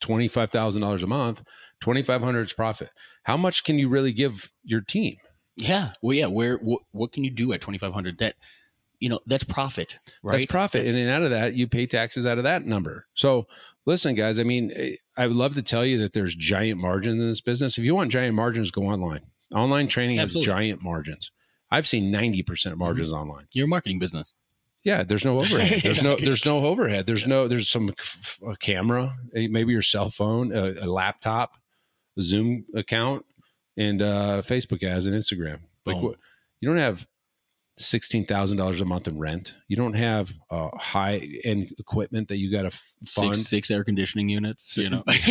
twenty 0.00 0.28
five 0.28 0.50
thousand 0.50 0.82
dollars 0.82 1.02
a 1.02 1.06
month, 1.06 1.42
twenty 1.80 2.02
five 2.02 2.22
hundred 2.22 2.42
is 2.42 2.52
profit. 2.52 2.90
How 3.24 3.36
much 3.36 3.64
can 3.64 3.78
you 3.78 3.88
really 3.88 4.12
give 4.12 4.50
your 4.64 4.80
team? 4.80 5.16
Yeah. 5.56 5.92
Well, 6.02 6.14
yeah. 6.14 6.26
Where 6.26 6.56
what, 6.58 6.82
what 6.92 7.12
can 7.12 7.24
you 7.24 7.30
do 7.30 7.52
at 7.52 7.60
twenty 7.60 7.78
five 7.78 7.92
hundred? 7.92 8.18
That 8.18 8.36
you 9.00 9.08
know 9.08 9.20
that's 9.26 9.44
profit, 9.44 9.98
right? 10.22 10.38
That's 10.38 10.46
profit, 10.46 10.84
That's- 10.84 10.94
and 10.94 10.96
then 10.96 11.14
out 11.14 11.22
of 11.22 11.30
that, 11.30 11.54
you 11.54 11.66
pay 11.66 11.86
taxes 11.86 12.26
out 12.26 12.38
of 12.38 12.44
that 12.44 12.64
number. 12.66 13.06
So, 13.14 13.46
listen, 13.88 14.14
guys. 14.14 14.38
I 14.38 14.44
mean, 14.44 14.70
eh, 14.76 14.96
I 15.16 15.26
would 15.26 15.34
love 15.36 15.54
to 15.54 15.62
tell 15.62 15.84
you 15.84 15.98
that 15.98 16.12
there's 16.12 16.34
giant 16.36 16.78
margins 16.80 17.20
in 17.20 17.26
this 17.26 17.40
business. 17.40 17.78
If 17.78 17.84
you 17.84 17.94
want 17.94 18.12
giant 18.12 18.36
margins, 18.36 18.70
go 18.70 18.82
online. 18.82 19.22
Online 19.54 19.88
training 19.88 20.20
Absolutely. 20.20 20.52
has 20.52 20.56
giant 20.58 20.82
margins. 20.82 21.32
I've 21.70 21.86
seen 21.86 22.10
ninety 22.10 22.42
percent 22.42 22.78
margins 22.78 23.12
online. 23.12 23.46
you're 23.52 23.64
a 23.64 23.68
marketing 23.68 23.98
business. 23.98 24.34
Yeah, 24.84 25.02
there's 25.02 25.24
no 25.24 25.40
overhead. 25.40 25.80
There's 25.82 26.02
no 26.02 26.16
there's 26.16 26.44
no 26.44 26.64
overhead. 26.66 27.06
There's 27.06 27.26
no 27.26 27.48
there's 27.48 27.68
some 27.68 27.92
a 28.46 28.56
camera, 28.56 29.16
eh, 29.34 29.48
maybe 29.50 29.72
your 29.72 29.82
cell 29.82 30.10
phone, 30.10 30.54
a, 30.54 30.84
a 30.84 30.86
laptop, 30.86 31.52
a 32.18 32.22
Zoom 32.22 32.66
account, 32.74 33.24
and 33.76 34.02
uh, 34.02 34.42
Facebook 34.44 34.82
ads 34.82 35.06
and 35.06 35.16
Instagram. 35.16 35.60
Like 35.86 35.96
Boom. 35.96 36.04
what? 36.04 36.16
You 36.60 36.68
don't 36.68 36.78
have 36.78 37.06
sixteen 37.78 38.26
thousand 38.26 38.58
dollars 38.58 38.80
a 38.80 38.84
month 38.84 39.08
in 39.08 39.18
rent. 39.18 39.54
You 39.68 39.76
don't 39.76 39.94
have 39.94 40.32
uh, 40.50 40.68
high 40.76 41.26
end 41.44 41.72
equipment 41.78 42.28
that 42.28 42.38
you 42.38 42.50
got 42.50 42.62
to 42.62 42.70
fund. 42.70 43.36
Six 43.36 43.48
six 43.48 43.70
air 43.70 43.84
conditioning 43.84 44.28
units. 44.28 44.76
You 44.76 44.90
know. 44.90 45.04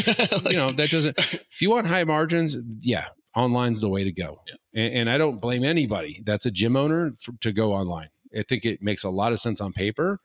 you 0.45 0.57
know 0.57 0.71
that 0.71 0.89
doesn't. 0.89 1.17
If 1.57 1.61
you 1.61 1.71
want 1.71 1.87
high 1.87 2.03
margins, 2.03 2.55
yeah, 2.81 3.05
online's 3.33 3.81
the 3.81 3.89
way 3.89 4.03
to 4.03 4.11
go. 4.11 4.41
Yeah. 4.47 4.83
And, 4.83 4.93
and 4.95 5.09
I 5.09 5.17
don't 5.17 5.39
blame 5.39 5.63
anybody 5.63 6.21
that's 6.23 6.45
a 6.45 6.51
gym 6.51 6.75
owner 6.75 7.13
for, 7.19 7.31
to 7.41 7.51
go 7.51 7.73
online. 7.73 8.09
I 8.37 8.43
think 8.43 8.65
it 8.65 8.81
makes 8.81 9.03
a 9.03 9.09
lot 9.09 9.31
of 9.31 9.39
sense 9.39 9.59
on 9.59 9.73
paper. 9.73 10.19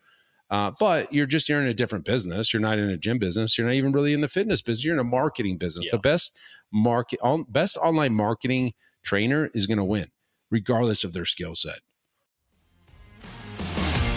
Uh, 0.49 0.71
but 0.79 1.11
you're 1.11 1.25
just 1.25 1.49
you're 1.49 1.61
in 1.61 1.67
a 1.67 1.73
different 1.73 2.05
business. 2.05 2.53
You're 2.53 2.61
not 2.61 2.77
in 2.77 2.89
a 2.89 2.97
gym 2.97 3.17
business. 3.17 3.57
You're 3.57 3.65
not 3.65 3.73
even 3.73 3.91
really 3.91 4.13
in 4.13 4.21
the 4.21 4.27
fitness 4.27 4.61
business. 4.61 4.85
You're 4.85 4.93
in 4.93 4.99
a 4.99 5.03
marketing 5.03 5.57
business. 5.57 5.87
Yeah. 5.87 5.93
The 5.93 5.99
best 5.99 6.35
market, 6.71 7.19
on, 7.23 7.45
best 7.49 7.77
online 7.77 8.13
marketing 8.13 8.73
trainer 9.03 9.49
is 9.53 9.65
going 9.65 9.79
to 9.79 9.83
win, 9.83 10.11
regardless 10.51 11.03
of 11.03 11.13
their 11.13 11.25
skill 11.25 11.55
set. 11.55 11.79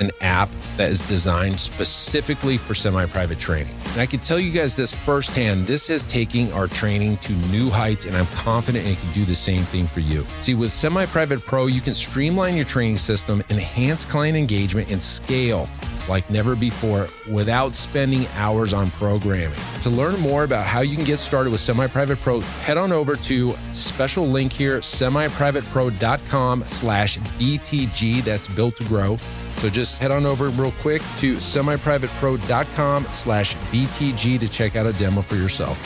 an 0.00 0.10
app 0.20 0.50
that 0.76 0.88
is 0.88 1.00
designed 1.02 1.58
specifically 1.60 2.56
for 2.56 2.74
semi 2.74 3.06
private 3.06 3.38
training. 3.38 3.74
And 3.92 4.00
I 4.00 4.06
can 4.06 4.20
tell 4.20 4.38
you 4.38 4.50
guys 4.50 4.76
this 4.76 4.92
firsthand 4.92 5.66
this 5.66 5.90
is 5.90 6.04
taking 6.04 6.52
our 6.52 6.66
training 6.66 7.18
to 7.18 7.32
new 7.32 7.70
heights, 7.70 8.04
and 8.04 8.16
I'm 8.16 8.26
confident 8.26 8.86
it 8.86 8.98
can 8.98 9.12
do 9.12 9.24
the 9.24 9.34
same 9.34 9.64
thing 9.64 9.86
for 9.86 10.00
you. 10.00 10.26
See, 10.40 10.54
with 10.54 10.72
Semi 10.72 11.06
Private 11.06 11.40
Pro, 11.40 11.66
you 11.66 11.80
can 11.80 11.94
streamline 11.94 12.56
your 12.56 12.64
training 12.64 12.98
system, 12.98 13.42
enhance 13.50 14.04
client 14.04 14.36
engagement, 14.36 14.90
and 14.90 15.00
scale 15.00 15.68
like 16.08 16.28
never 16.30 16.54
before 16.56 17.08
without 17.30 17.74
spending 17.74 18.26
hours 18.34 18.72
on 18.72 18.90
programming. 18.92 19.58
To 19.82 19.90
learn 19.90 20.18
more 20.20 20.44
about 20.44 20.66
how 20.66 20.80
you 20.80 20.96
can 20.96 21.04
get 21.04 21.18
started 21.18 21.50
with 21.50 21.60
Semi 21.60 21.86
Private 21.86 22.20
Pro, 22.20 22.40
head 22.40 22.78
on 22.78 22.92
over 22.92 23.16
to 23.16 23.54
special 23.70 24.26
link 24.26 24.52
here, 24.52 24.78
semiprivatepro.com 24.80 26.64
slash 26.66 27.18
BTG. 27.18 28.24
That's 28.24 28.48
built 28.48 28.76
to 28.76 28.84
grow. 28.84 29.18
So 29.62 29.70
just 29.70 30.00
head 30.00 30.10
on 30.10 30.26
over 30.26 30.48
real 30.48 30.72
quick 30.80 31.02
to 31.18 31.36
semiprivatepro.com 31.36 33.06
slash 33.10 33.54
BTG 33.54 34.40
to 34.40 34.48
check 34.48 34.74
out 34.74 34.86
a 34.86 34.92
demo 34.94 35.22
for 35.22 35.36
yourself. 35.36 35.78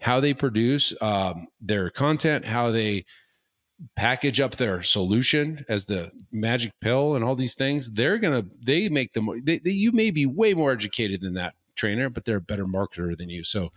How 0.00 0.20
they 0.20 0.32
produce 0.32 0.92
um, 1.00 1.48
their 1.60 1.90
content, 1.90 2.44
how 2.44 2.70
they 2.70 3.04
package 3.96 4.40
up 4.40 4.56
their 4.56 4.82
solution 4.82 5.64
as 5.68 5.86
the 5.86 6.10
magic 6.32 6.72
pill 6.80 7.14
and 7.14 7.24
all 7.24 7.34
these 7.34 7.54
things 7.54 7.90
they're 7.92 8.18
gonna 8.18 8.44
they 8.62 8.88
make 8.88 9.12
them 9.14 9.28
they, 9.44 9.58
they, 9.58 9.70
you 9.70 9.90
may 9.92 10.10
be 10.10 10.26
way 10.26 10.52
more 10.54 10.72
educated 10.72 11.20
than 11.22 11.34
that 11.34 11.54
trainer 11.76 12.08
but 12.10 12.24
they're 12.24 12.36
a 12.36 12.40
better 12.42 12.66
marketer 12.66 13.16
than 13.16 13.30
you 13.30 13.42
so 13.42 13.70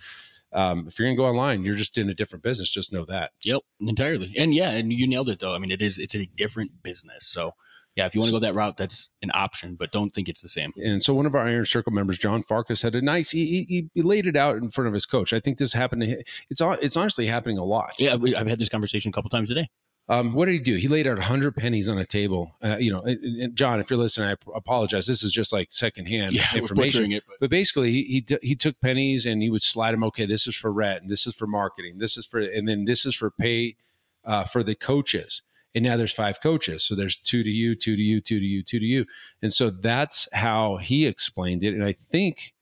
um, 0.52 0.86
if 0.88 1.00
you're 1.00 1.08
gonna 1.08 1.16
go 1.16 1.26
online 1.26 1.64
you're 1.64 1.76
just 1.76 1.98
in 1.98 2.10
a 2.10 2.14
different 2.14 2.44
business 2.44 2.70
just 2.70 2.92
know 2.92 3.06
that 3.06 3.32
Yep, 3.44 3.62
entirely. 3.80 4.34
And 4.38 4.54
yeah, 4.54 4.70
and 4.72 4.92
you 4.94 5.08
nailed 5.08 5.30
it 5.30 5.40
though. 5.40 5.56
I 5.56 5.58
mean, 5.58 5.72
it 5.72 5.82
is 5.82 5.98
it's 5.98 6.16
a 6.16 6.26
different 6.36 6.84
business. 6.84 7.26
So 7.26 7.54
yeah, 7.96 8.06
if 8.08 8.16
you 8.16 8.22
want 8.22 8.30
to 8.30 8.36
go 8.36 8.40
that 8.40 8.56
route, 8.56 8.76
that's 8.78 9.10
an 9.22 9.30
option, 9.34 9.76
but 9.76 9.92
don't 9.92 10.10
think 10.10 10.28
it's 10.28 10.42
the 10.42 10.50
same. 10.50 10.72
and 10.78 11.02
so 11.02 11.14
one 11.14 11.26
of 11.28 11.36
our 11.36 11.48
iron 11.48 11.66
circle 11.66 11.92
members 11.92 12.18
john 12.18 12.42
farkas 12.44 12.82
had 12.82 12.96
a 12.96 13.02
nice 13.02 13.30
he, 13.32 13.66
he, 13.70 13.90
he 13.94 14.02
laid 14.02 14.26
it 14.26 14.36
out 14.36 14.58
in 14.58 14.70
front 14.72 14.88
of 14.88 14.94
his 14.94 15.06
coach 15.06 15.32
i 15.34 15.40
think 15.40 15.58
this 15.60 15.74
happened 15.74 16.02
to 16.02 16.08
him 16.08 16.20
it's 16.50 16.62
it's 16.62 16.98
honestly 16.98 17.28
happening 17.28 17.58
a 17.58 17.64
lot 17.64 17.94
Yeah, 18.00 18.16
we, 18.16 18.36
I've 18.36 18.48
had 18.48 18.60
this 18.60 18.70
conversation 18.70 19.10
a 19.10 19.12
couple 19.12 19.30
times 19.30 19.50
today. 19.50 19.70
Um, 20.10 20.34
what 20.34 20.46
did 20.48 20.54
he 20.54 20.60
do? 20.60 20.76
He 20.76 20.90
laid 20.90 21.08
out 21.08 21.18
100 21.18 21.56
pennies 21.56 21.88
on 21.88 21.98
a 21.98 22.06
table. 22.06 22.56
Uh, 22.62 22.76
you 22.78 22.92
know, 22.92 23.00
and, 23.00 23.24
and 23.42 23.56
John, 23.56 23.80
if 23.80 23.90
you're 23.90 23.98
listening, 23.98 24.30
I 24.30 24.36
apologize. 24.54 25.08
This 25.08 25.24
is 25.24 25.32
just 25.32 25.54
like 25.54 25.72
secondhand 25.72 26.34
Yeah, 26.34 26.44
information. 26.56 27.12
it, 27.14 27.24
but 27.26 27.40
But 27.40 27.50
basically, 27.50 27.92
he 27.92 28.26
he, 28.28 28.38
he 28.42 28.56
took 28.56 28.80
pennies 28.82 29.26
and 29.26 29.42
he 29.42 29.50
would 29.50 29.62
slide 29.62 29.94
them. 29.94 30.04
Okay, 30.04 30.26
this 30.26 30.46
is 30.46 30.56
for 30.56 30.74
rent, 30.74 31.04
and 31.04 31.10
this 31.12 31.26
is 31.26 31.34
for 31.34 31.48
marketing, 31.48 32.00
this 32.00 32.18
is 32.18 32.26
for, 32.26 32.40
and 32.40 32.68
then 32.68 32.84
this 32.86 33.06
is 33.06 33.16
for 33.16 33.32
pay 33.32 33.78
uh, 34.26 34.44
for 34.44 34.62
the 34.62 34.76
coaches. 34.76 35.42
And 35.76 35.84
now 35.84 35.98
there's 35.98 36.12
five 36.14 36.40
coaches, 36.40 36.84
so 36.84 36.94
there's 36.96 37.18
two 37.18 37.42
to 37.42 37.50
you, 37.50 37.74
two 37.74 37.96
to 37.96 38.02
you, 38.02 38.22
two 38.22 38.40
to 38.40 38.46
you, 38.46 38.62
two 38.62 38.80
to 38.80 38.86
you, 38.86 39.06
and 39.42 39.52
so 39.52 39.70
that's 39.70 40.28
how 40.34 40.78
he 40.78 41.06
explained 41.08 41.64
it. 41.64 41.74
And 41.74 41.84
I 41.84 41.94
think 41.94 42.54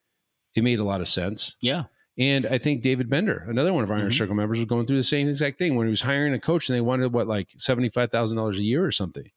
it 0.56 0.64
made 0.64 0.80
a 0.80 0.84
lot 0.86 1.02
of 1.02 1.08
sense. 1.10 1.56
yeah, 1.60 1.86
And 2.18 2.46
I 2.46 2.58
think 2.58 2.82
David 2.82 3.10
Bender, 3.10 3.46
another 3.48 3.72
one 3.74 3.84
of 3.84 3.90
our 3.92 3.98
Iron 3.98 4.10
Mhm. 4.10 4.18
circle 4.18 4.36
members, 4.36 4.58
was 4.58 4.66
going 4.66 4.86
through 4.86 4.98
the 4.98 5.04
same 5.04 5.30
exact 5.30 5.58
thing 5.58 5.76
when 5.76 5.88
he 5.88 5.92
was 5.92 6.02
hiring 6.02 6.34
a 6.34 6.40
coach 6.40 6.68
and 6.70 6.76
they 6.76 6.82
wanted 6.82 7.14
what, 7.14 7.28
like 7.28 7.50
$75,000 7.58 8.58
a 8.58 8.62
year 8.64 8.84
or 8.86 8.92
something. 8.92 9.32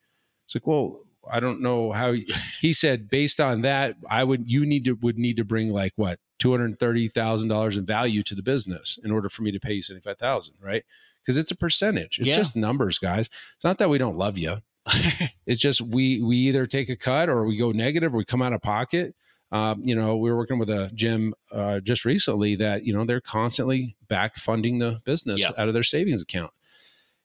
It's 0.46 0.54
like, 0.56 0.66
well, 0.66 1.00
I 1.30 1.40
don't 1.40 1.60
know 1.62 1.92
how 1.92 2.12
he, 2.12 2.28
he 2.60 2.72
said 2.72 3.08
based 3.08 3.40
on 3.40 3.62
that, 3.62 3.96
I 4.10 4.24
would, 4.24 4.50
you 4.50 4.66
need 4.66 4.84
to, 4.86 4.94
would 4.96 5.18
need 5.18 5.36
to 5.36 5.44
bring 5.44 5.70
like 5.70 5.92
what, 5.96 6.18
$230,000 6.40 7.78
in 7.78 7.86
value 7.86 8.22
to 8.24 8.34
the 8.34 8.42
business 8.42 8.98
in 9.04 9.10
order 9.10 9.28
for 9.28 9.42
me 9.42 9.50
to 9.52 9.60
pay 9.60 9.74
you 9.74 9.82
75,000, 9.82 10.54
right? 10.60 10.84
Because 11.22 11.36
it's 11.36 11.50
a 11.50 11.56
percentage. 11.56 12.18
It's 12.18 12.28
Yeah. 12.28 12.36
just 12.36 12.56
numbers, 12.56 12.98
guys. 12.98 13.28
It's 13.54 13.64
not 13.64 13.78
that 13.78 13.88
we 13.88 13.98
don't 13.98 14.16
love 14.18 14.36
you. 14.38 14.58
It's 15.46 15.60
just 15.60 15.82
we 15.82 16.22
we 16.22 16.36
either 16.38 16.66
take 16.66 16.88
a 16.88 16.96
cut 16.96 17.28
or 17.28 17.44
we 17.44 17.58
go 17.58 17.70
negative 17.70 18.14
or 18.14 18.16
we 18.16 18.24
come 18.24 18.40
out 18.40 18.54
of 18.54 18.62
pocket. 18.62 19.14
Um, 19.54 19.82
you 19.84 19.94
know, 19.94 20.16
we 20.16 20.30
were 20.32 20.36
working 20.36 20.58
with 20.58 20.68
a 20.68 20.90
gym 20.94 21.32
uh, 21.52 21.78
just 21.78 22.04
recently 22.04 22.56
that 22.56 22.84
you 22.84 22.92
know 22.92 23.04
they're 23.04 23.20
constantly 23.20 23.94
back 24.08 24.34
funding 24.36 24.78
the 24.78 25.00
business 25.04 25.40
Yeah. 25.40 25.52
out 25.56 25.68
of 25.68 25.74
their 25.74 25.84
savings 25.84 26.20
account, 26.20 26.50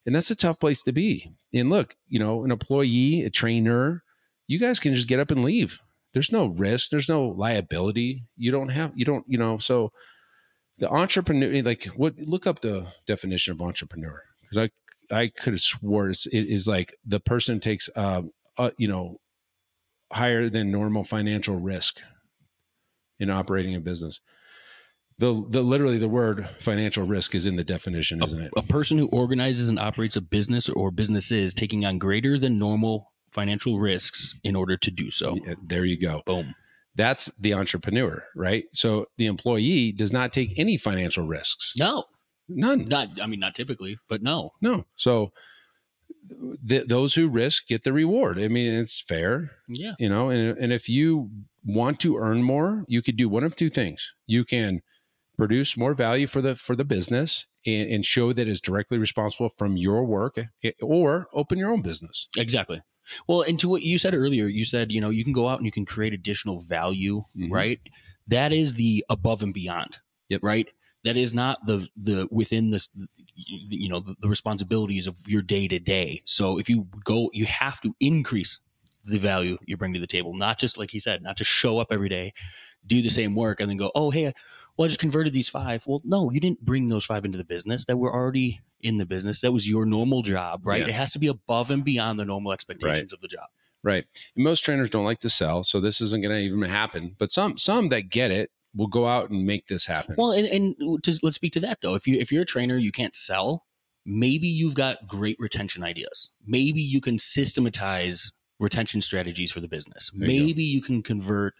and 0.05 0.13
that's 0.13 0.29
a 0.29 0.35
tough 0.35 0.59
place 0.59 0.83
to 0.83 0.91
be. 0.91 1.31
And 1.53 1.71
look, 1.71 1.95
you 2.07 2.19
know, 2.19 2.43
an 2.45 2.51
employee, 2.51 3.23
a 3.23 3.31
trainer, 3.31 4.03
you 4.45 4.59
guys 4.59 4.79
can 4.79 4.93
just 4.93 5.07
get 5.07 5.19
up 5.19 5.31
and 5.31 5.43
leave. 5.43 5.81
There's 6.13 6.31
no 6.31 6.45
risk. 6.45 6.91
There's 6.91 7.09
no 7.09 7.29
liability. 7.29 8.25
You 8.37 8.51
don't 8.51 8.69
have. 8.69 8.91
You 8.95 9.05
don't. 9.05 9.25
You 9.27 9.39
know. 9.39 9.57
So 9.57 9.91
the 10.77 10.87
entrepreneur, 10.87 11.63
like, 11.63 11.85
what? 11.95 12.13
Look 12.19 12.45
up 12.45 12.61
the 12.61 12.87
definition 13.07 13.53
of 13.53 13.61
entrepreneur 13.61 14.21
because 14.41 14.57
I 14.59 14.69
I 15.15 15.29
could 15.29 15.53
have 15.53 15.61
swore 15.61 16.09
it's, 16.11 16.27
it 16.27 16.45
is 16.47 16.67
like 16.67 16.93
the 17.03 17.19
person 17.19 17.59
takes, 17.59 17.89
uh, 17.95 18.21
uh, 18.57 18.69
you 18.77 18.87
know, 18.87 19.19
higher 20.11 20.47
than 20.49 20.69
normal 20.71 21.03
financial 21.03 21.55
risk 21.55 22.01
in 23.19 23.29
operating 23.29 23.75
a 23.75 23.79
business. 23.79 24.19
The 25.17 25.45
the 25.49 25.61
literally 25.61 25.97
the 25.97 26.07
word 26.07 26.47
financial 26.59 27.03
risk 27.05 27.35
is 27.35 27.45
in 27.45 27.57
the 27.57 27.63
definition, 27.63 28.23
isn't 28.23 28.41
it? 28.41 28.51
a 28.55 28.63
person 28.63 28.97
who 28.97 29.07
organizes 29.07 29.67
and 29.67 29.77
operates 29.77 30.15
a 30.15 30.21
business 30.21 30.69
or 30.69 30.91
businesses 30.91 31.53
taking 31.53 31.85
on 31.85 31.97
greater 31.97 32.39
than 32.39 32.55
normal 32.55 33.11
financial 33.31 33.79
risks 33.79 34.35
in 34.43 34.55
order 34.55 34.77
to 34.77 34.89
do 34.89 35.11
so. 35.11 35.35
Yeah, 35.45 35.55
there 35.61 35.83
you 35.85 35.99
go. 35.99 36.21
Boom. 36.25 36.55
That's 36.95 37.29
the 37.39 37.53
entrepreneur, 37.53 38.23
right? 38.35 38.63
So 38.73 39.05
the 39.17 39.25
employee 39.27 39.91
does 39.91 40.11
not 40.13 40.33
take 40.33 40.57
any 40.57 40.77
financial 40.77 41.25
risks. 41.27 41.73
No, 41.77 42.05
None. 42.47 42.87
not. 42.87 43.09
I 43.21 43.27
mean, 43.27 43.39
not 43.39 43.55
typically, 43.55 43.99
but 44.07 44.21
no. 44.23 44.51
No. 44.61 44.85
So 44.95 45.31
th- 46.67 46.87
those 46.87 47.15
who 47.15 47.27
risk 47.27 47.67
get 47.67 47.83
the 47.83 47.93
reward. 47.93 48.39
I 48.39 48.47
mean, 48.47 48.73
it's 48.73 49.01
fair. 49.01 49.51
Yeah. 49.67 49.93
you 49.99 50.09
know 50.09 50.29
and, 50.29 50.57
and 50.57 50.73
if 50.73 50.89
you 50.89 51.29
want 51.63 51.99
to 51.99 52.17
earn 52.17 52.41
more 52.43 52.83
you 52.87 53.01
could 53.01 53.17
do 53.17 53.27
one 53.29 53.43
of 53.43 53.55
two 53.55 53.69
things 53.69 54.13
you 54.25 54.43
can 54.45 54.81
produce 55.37 55.77
more 55.77 55.93
value 55.93 56.25
for 56.27 56.41
the 56.41 56.55
for 56.55 56.75
the 56.75 56.83
business 56.85 57.45
and, 57.65 57.89
and 57.91 58.05
show 58.05 58.33
that 58.33 58.47
is 58.47 58.59
directly 58.61 58.97
responsible 58.97 59.51
from 59.57 59.77
your 59.77 60.03
work 60.05 60.37
eh, 60.63 60.71
or 60.81 61.27
open 61.33 61.57
your 61.59 61.71
own 61.71 61.81
business 61.81 62.27
Exactly. 62.37 62.81
Well, 63.27 63.41
and 63.41 63.59
to 63.59 63.67
what 63.67 63.81
you 63.81 63.97
said 63.97 64.13
earlier, 64.13 64.45
you 64.45 64.65
said, 64.65 64.91
you 64.91 65.01
know, 65.01 65.09
you 65.09 65.23
can 65.23 65.33
go 65.33 65.47
out 65.49 65.57
and 65.57 65.65
you 65.65 65.71
can 65.71 65.83
create 65.85 66.13
additional 66.13 66.59
value, 66.59 67.23
Mhm. 67.35 67.51
right? 67.51 67.79
That 68.27 68.53
is 68.53 68.75
the 68.75 69.03
above 69.09 69.41
and 69.41 69.51
beyond. 69.53 69.97
Yep. 70.29 70.41
Right. 70.43 70.67
That 71.05 71.15
is 71.17 71.33
not 71.33 71.65
the 71.65 71.87
the 71.95 72.27
within 72.29 72.69
the 72.69 72.85
you 73.35 73.87
know 73.89 74.01
the, 74.01 74.15
the 74.21 74.27
responsibilities 74.27 75.07
of 75.07 75.17
your 75.27 75.41
day 75.41 75.67
to 75.67 75.79
day. 75.79 76.21
So 76.25 76.59
if 76.59 76.69
you 76.69 76.87
go, 77.05 77.29
you 77.33 77.45
have 77.45 77.79
to 77.81 77.93
increase 77.99 78.59
the 79.05 79.17
value 79.17 79.57
you 79.65 79.77
bring 79.77 79.93
to 79.93 79.99
the 79.99 80.07
table, 80.07 80.33
not 80.33 80.59
just 80.59 80.77
like 80.77 80.91
he 80.91 80.99
said, 80.99 81.21
not 81.23 81.37
just 81.37 81.49
show 81.49 81.79
up 81.79 81.87
every 81.89 82.09
day, 82.09 82.33
do 82.85 83.01
the 83.01 83.09
same 83.09 83.33
work, 83.35 83.59
and 83.59 83.69
then 83.69 83.77
go, 83.77 83.91
oh 83.95 84.11
hey, 84.11 84.33
well 84.75 84.85
I 84.85 84.87
just 84.89 84.99
converted 84.99 85.33
these 85.33 85.47
five. 85.49 85.85
Well, 85.87 86.01
no, 86.03 86.31
you 86.31 86.39
didn't 86.39 86.65
bring 86.65 86.89
those 86.89 87.05
five 87.05 87.23
into 87.23 87.37
the 87.37 87.45
business 87.45 87.85
that 87.85 87.97
were 87.97 88.13
already 88.13 88.59
in 88.81 88.97
the 88.97 89.05
business. 89.05 89.41
That 89.41 89.51
was 89.53 89.67
your 89.69 89.85
normal 89.85 90.21
job, 90.21 90.65
right? 90.65 90.81
Yeah. 90.81 90.87
It 90.87 90.93
has 90.93 91.11
to 91.13 91.19
be 91.19 91.27
above 91.27 91.71
and 91.71 91.83
beyond 91.83 92.19
the 92.19 92.25
normal 92.25 92.51
expectations 92.51 93.13
of 93.13 93.19
the 93.21 93.27
job. 93.29 93.47
right 93.83 94.03
and 94.35 94.43
most 94.43 94.59
trainers 94.65 94.89
don't 94.89 95.05
like 95.05 95.19
to 95.21 95.29
sell 95.29 95.63
so 95.63 95.79
this 95.79 96.01
isn't 96.01 96.21
going 96.21 96.35
to 96.35 96.41
even 96.41 96.61
happen 96.69 97.15
but 97.17 97.31
some 97.31 97.57
some 97.57 97.87
that 97.87 98.09
get 98.09 98.29
it 98.29 98.51
will 98.75 98.87
go 98.87 99.07
out 99.07 99.29
and 99.29 99.45
make 99.45 99.67
this 99.67 99.85
happen 99.85 100.15
Well, 100.17 100.31
and, 100.31 100.47
and 100.47 101.03
to, 101.03 101.19
let's 101.23 101.35
speak 101.35 101.53
to 101.53 101.59
that 101.61 101.81
though. 101.81 101.95
If 101.95 102.07
you 102.07 102.19
if 102.19 102.31
you're 102.31 102.43
a 102.43 102.45
trainer, 102.45 102.77
you 102.77 102.91
can't 102.91 103.15
sell. 103.15 103.65
Maybe 104.05 104.47
you've 104.47 104.75
got 104.75 105.07
great 105.07 105.37
retention 105.39 105.83
ideas. 105.83 106.31
Maybe 106.45 106.81
you 106.81 107.01
can 107.01 107.19
systematize 107.19 108.31
retention 108.59 109.01
strategies 109.01 109.51
for 109.51 109.59
the 109.59 109.67
business. 109.67 110.11
There 110.13 110.29
you. 110.29 110.45
Maybe 110.45 110.63
you 110.63 110.81
can 110.81 111.03
convert 111.03 111.53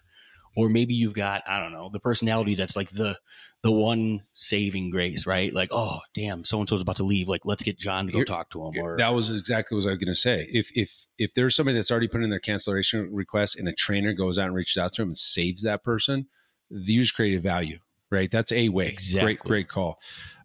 or 0.56 0.70
maybe 0.70 0.94
you've 0.94 1.14
got 1.14 1.44
I 1.48 1.60
don't 1.60 1.72
know 1.72 1.90
the 1.92 2.00
personality 2.00 2.56
that's 2.56 2.76
like 2.76 2.90
the 2.92 3.18
the 3.62 3.72
one 3.72 4.22
saving 4.34 4.90
grace, 4.90 5.26
right? 5.26 5.54
Like, 5.54 5.70
oh 5.72 6.00
damn, 6.14 6.46
so 6.46 6.60
and 6.60 6.70
so's 6.70 6.82
about 6.82 6.96
to 6.98 7.04
leave. 7.04 7.28
Like, 7.28 7.42
let's 7.44 7.62
get 7.62 7.78
John 7.78 8.06
to 8.06 8.12
go 8.12 8.24
talk 8.24 8.50
to 8.52 8.66
him. 8.66 8.74
Or 8.82 8.96
that 8.98 9.14
was 9.14 9.30
exactly 9.30 9.76
what 9.76 9.86
I 9.86 9.90
was 9.90 9.98
going 9.98 10.14
to 10.14 10.16
say. 10.16 10.48
If 10.52 10.72
if 10.76 11.08
if 11.18 11.34
there's 11.34 11.56
somebody 11.56 11.78
that's 11.78 11.92
already 11.92 12.08
put 12.08 12.24
in 12.24 12.30
their 12.30 12.40
cancellation 12.40 13.10
request 13.12 13.58
and 13.58 13.68
a 13.68 13.74
trainer 13.74 14.14
goes 14.14 14.40
out 14.40 14.46
and 14.46 14.56
reaches 14.56 14.78
out 14.78 14.94
to 14.94 15.02
him 15.02 15.10
and 15.10 15.18
saves 15.18 15.64
that 15.64 15.84
person, 15.84 16.28
you 16.70 17.02
just 17.02 17.16
created 17.16 17.44
value, 17.44 17.80
right? 18.10 18.30
That's 18.30 18.52
a 18.52 18.70
way. 18.70 18.88
Exactly. 18.88 19.36
Great, 19.36 19.40
great 19.40 19.68
call. 19.68 20.00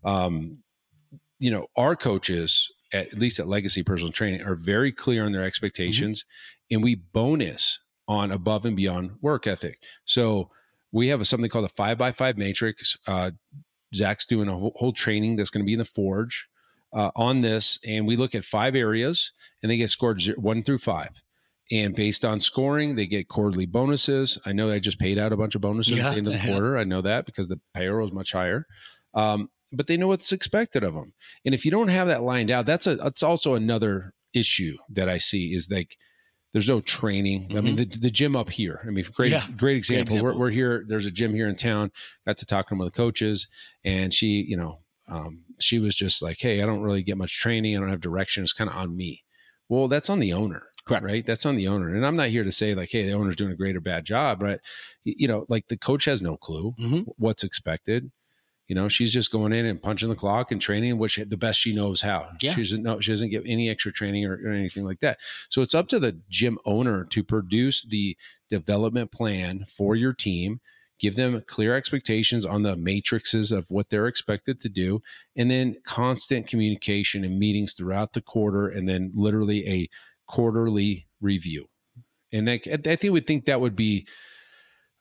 Um, 0.04 0.58
you 1.38 1.50
know, 1.50 1.66
our 1.76 1.96
coaches, 1.96 2.70
at, 2.92 3.14
least 3.14 3.38
at 3.38 3.48
Legacy 3.48 3.82
Personal 3.82 4.12
Training, 4.12 4.42
are 4.42 4.54
very 4.54 4.92
clear 4.92 5.24
on 5.24 5.32
their 5.32 5.44
expectations, 5.44 6.24
and 6.70 6.82
we 6.82 6.94
bonus 6.94 7.80
on 8.06 8.30
above 8.30 8.64
and 8.64 8.76
beyond 8.76 9.12
work 9.20 9.46
ethic. 9.46 9.80
So 10.04 10.50
we 10.92 11.08
have 11.08 11.20
a, 11.20 11.24
something 11.24 11.50
called 11.50 11.64
a 11.64 11.70
five 11.70 11.98
by 11.98 12.12
five 12.12 12.38
matrix. 12.38 12.96
Uh, 13.06 13.32
Zach's 13.94 14.26
doing 14.26 14.48
a 14.48 14.56
whole, 14.56 14.74
whole 14.76 14.92
training 14.92 15.36
that's 15.36 15.50
going 15.50 15.64
to 15.64 15.66
be 15.66 15.72
in 15.74 15.78
the 15.78 15.84
Forge 15.84 16.48
uh, 16.92 17.10
on 17.16 17.40
this, 17.40 17.78
and 17.86 18.06
we 18.06 18.16
look 18.16 18.34
at 18.34 18.44
five 18.44 18.74
areas, 18.74 19.32
and 19.62 19.70
they 19.70 19.76
get 19.76 19.90
scored 19.90 20.20
zero, 20.20 20.38
one 20.38 20.62
through 20.62 20.78
five. 20.78 21.22
And 21.73 21.94
based 21.94 22.25
on 22.25 22.40
scoring, 22.40 22.94
they 22.94 23.06
get 23.06 23.28
quarterly 23.28 23.64
bonuses. 23.66 24.38
I 24.44 24.52
know 24.52 24.71
I 24.71 24.78
just 24.78 24.99
paid 24.99 25.18
out 25.18 25.33
a 25.33 25.37
bunch 25.37 25.54
of 25.54 25.61
bonuses 25.62 25.97
Yeah. 25.97 26.09
at 26.09 26.11
the 26.12 26.18
end 26.18 26.26
of 26.26 26.35
the 26.35 26.38
quarter. 26.47 26.76
I 26.76 26.85
know 26.85 27.00
that 27.02 27.25
because 27.26 27.49
the 27.49 27.59
payroll 27.73 28.06
is 28.06 28.12
much 28.12 28.33
higher. 28.33 28.66
Um, 29.14 29.49
but 29.73 29.87
they 29.87 29.97
know 29.97 30.09
what's 30.09 30.30
expected 30.30 30.85
of 30.85 30.94
them. 30.94 31.14
And 31.44 31.54
if 31.54 31.64
you 31.64 31.71
don't 31.71 31.88
have 31.88 32.06
that 32.09 32.23
lined 32.23 32.50
out, 32.50 32.66
that's 32.66 32.87
a 32.87 32.97
that's 32.97 33.23
also 33.23 33.54
another 33.54 34.12
issue 34.35 34.76
that 34.90 35.09
I 35.09 35.18
see 35.18 35.54
is 35.54 35.68
like 35.71 35.97
there's 36.52 36.68
no 36.68 36.80
training. 36.80 37.56
I 37.56 37.61
mean, 37.61 37.75
the, 37.76 37.85
the 37.85 38.11
gym 38.11 38.37
up 38.37 38.50
here. 38.50 38.80
I 38.87 38.90
mean, 38.90 39.04
great 39.12 39.33
Mm-hmm. 39.33 39.50
Yeah, 39.52 39.56
great 39.56 39.76
example. 39.76 40.23
We're, 40.23 40.37
we're 40.38 40.50
here. 40.50 40.85
There's 40.87 41.06
a 41.06 41.11
gym 41.11 41.35
here 41.35 41.49
in 41.49 41.56
town. 41.56 41.90
Got 42.26 42.37
to 42.38 42.47
talking 42.47 42.78
with 42.78 42.92
the 42.92 42.97
coaches, 42.97 43.49
and 43.85 44.14
she, 44.14 44.44
you 44.47 44.56
know, 44.56 44.78
um, 45.09 45.42
she 45.59 45.80
was 45.80 45.97
just 45.97 46.23
like, 46.23 46.37
"Hey, 46.38 46.62
I 46.62 46.66
don't 46.66 46.83
really 46.83 47.02
get 47.02 47.16
much 47.16 47.40
training. 47.40 47.76
I 47.76 47.80
don't 47.80 47.88
have 47.90 48.00
direction. 48.00 48.44
It's 48.44 48.52
kind 48.52 48.71
of 48.71 48.76
on 48.76 48.97
me." 48.97 49.25
Well, 49.68 49.88
that's 49.88 50.09
on 50.11 50.21
the 50.21 50.33
owner, 50.33 50.62
Correct. 50.86 51.04
right? 51.04 51.24
That's 51.24 51.46
on 51.46 51.56
the 51.56 51.68
owner. 51.68 51.94
And 51.94 52.04
I'm 52.04 52.16
not 52.16 52.28
here 52.28 52.44
to 52.44 52.52
say 52.52 52.74
like, 52.74 52.90
"Hey, 52.90 53.04
the 53.04 53.12
owner's 53.12 53.36
doing 53.36 53.52
a 53.52 53.56
great 53.56 53.74
or 53.76 53.80
bad 53.80 54.04
job," 54.04 54.42
right? 54.42 54.60
You 55.04 55.28
know, 55.28 55.46
like 55.48 55.68
the 55.68 55.76
coach 55.78 56.04
has 56.04 56.20
no 56.20 56.36
clue 56.36 56.74
Mhm. 56.78 57.06
what's 57.16 57.42
expected. 57.44 58.10
You 58.68 58.74
know, 58.74 58.88
she's 58.88 59.12
just 59.12 59.30
going 59.30 59.52
in 59.52 59.66
and 59.66 59.80
punching 59.82 60.08
the 60.08 60.14
clock 60.14 60.50
and 60.50 60.60
training, 60.60 60.96
which 60.98 61.16
the 61.16 61.36
best 61.36 61.60
she 61.60 61.74
knows 61.74 62.00
how. 62.00 62.30
Yeah. 62.40 62.54
She 62.54 62.62
doesn't 62.62 62.82
know. 62.82 62.98
She 63.00 63.12
doesn't 63.12 63.28
get 63.30 63.42
any 63.46 63.68
extra 63.68 63.92
training 63.92 64.24
or, 64.24 64.34
or 64.42 64.50
anything 64.52 64.84
like 64.84 65.00
that. 65.00 65.18
So 65.50 65.60
it's 65.60 65.74
up 65.74 65.88
to 65.88 65.98
the 65.98 66.18
gym 66.30 66.58
owner 66.64 67.04
to 67.04 67.22
produce 67.22 67.82
the 67.82 68.16
development 68.48 69.12
plan 69.12 69.66
for 69.68 69.96
your 69.96 70.14
team. 70.14 70.60
Give 70.98 71.14
them 71.16 71.42
clear 71.46 71.74
expectations 71.74 72.46
on 72.46 72.62
the 72.62 72.76
matrices 72.76 73.52
of 73.52 73.70
what 73.70 73.90
they're 73.90 74.06
expected 74.06 74.60
to 74.60 74.68
do, 74.70 75.02
and 75.36 75.50
then 75.50 75.76
constant 75.84 76.46
communication 76.46 77.24
and 77.24 77.38
meetings 77.38 77.74
throughout 77.74 78.12
the 78.14 78.22
quarter, 78.22 78.68
and 78.68 78.88
then 78.88 79.12
literally 79.14 79.66
a 79.68 79.88
quarterly 80.26 81.06
review. 81.20 81.68
And 82.32 82.50
I, 82.50 82.60
I 82.66 82.96
think 82.96 83.12
we 83.12 83.20
think 83.20 83.44
that 83.44 83.60
would 83.60 83.76
be 83.76 84.06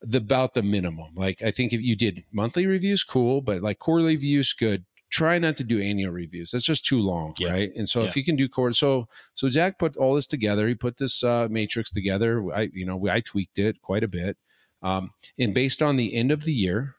the 0.01 0.17
about 0.19 0.53
the 0.53 0.61
minimum. 0.61 1.13
Like 1.15 1.41
I 1.41 1.51
think 1.51 1.73
if 1.73 1.81
you 1.81 1.95
did 1.95 2.23
monthly 2.31 2.65
reviews, 2.65 3.03
cool, 3.03 3.41
but 3.41 3.61
like 3.61 3.79
quarterly 3.79 4.15
reviews, 4.15 4.53
good. 4.53 4.85
Try 5.09 5.37
not 5.37 5.57
to 5.57 5.63
do 5.63 5.79
annual 5.79 6.11
reviews. 6.11 6.51
That's 6.51 6.65
just 6.65 6.85
too 6.85 6.99
long, 6.99 7.35
Yeah. 7.37 7.51
right? 7.51 7.71
And 7.75 7.87
so 7.87 8.01
if 8.03 8.15
Yeah. 8.15 8.19
you 8.21 8.25
can 8.25 8.35
do 8.35 8.49
quarter, 8.49 8.73
so 8.73 9.07
so 9.35 9.47
Jack 9.47 9.77
put 9.79 9.95
all 9.95 10.15
this 10.15 10.25
together. 10.27 10.67
He 10.67 10.73
put 10.75 10.97
this 10.97 11.23
uh, 11.23 11.47
matrix 11.49 11.91
together. 11.91 12.51
I 12.53 12.69
you 12.73 12.85
know 12.85 13.07
I 13.07 13.21
tweaked 13.21 13.59
it 13.59 13.81
quite 13.81 14.03
a 14.03 14.07
bit, 14.07 14.37
um, 14.81 15.11
and 15.37 15.53
based 15.53 15.81
on 15.83 15.97
the 15.97 16.13
end 16.15 16.31
of 16.31 16.43
the 16.45 16.53
year, 16.53 16.95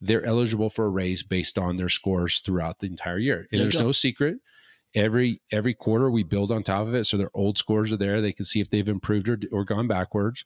they're 0.00 0.24
eligible 0.24 0.68
for 0.70 0.84
a 0.86 0.88
raise 0.90 1.22
based 1.22 1.58
on 1.58 1.76
their 1.76 1.88
scores 1.88 2.38
throughout 2.40 2.80
the 2.80 2.86
entire 2.86 3.18
year. 3.18 3.38
And 3.38 3.58
There 3.58 3.60
there's 3.64 3.76
go. 3.76 3.84
no 3.84 3.92
secret. 3.92 4.38
Every 4.98 5.40
every 5.52 5.74
quarter 5.74 6.10
we 6.10 6.24
build 6.24 6.50
on 6.50 6.62
top 6.62 6.86
of 6.86 6.94
it, 6.94 7.04
so 7.04 7.16
their 7.16 7.30
old 7.34 7.56
scores 7.58 7.92
are 7.92 7.96
there. 7.96 8.20
They 8.20 8.32
can 8.32 8.44
see 8.44 8.60
if 8.60 8.70
they've 8.70 8.88
improved 8.88 9.28
or, 9.28 9.38
or 9.52 9.64
gone 9.64 9.86
backwards, 9.86 10.44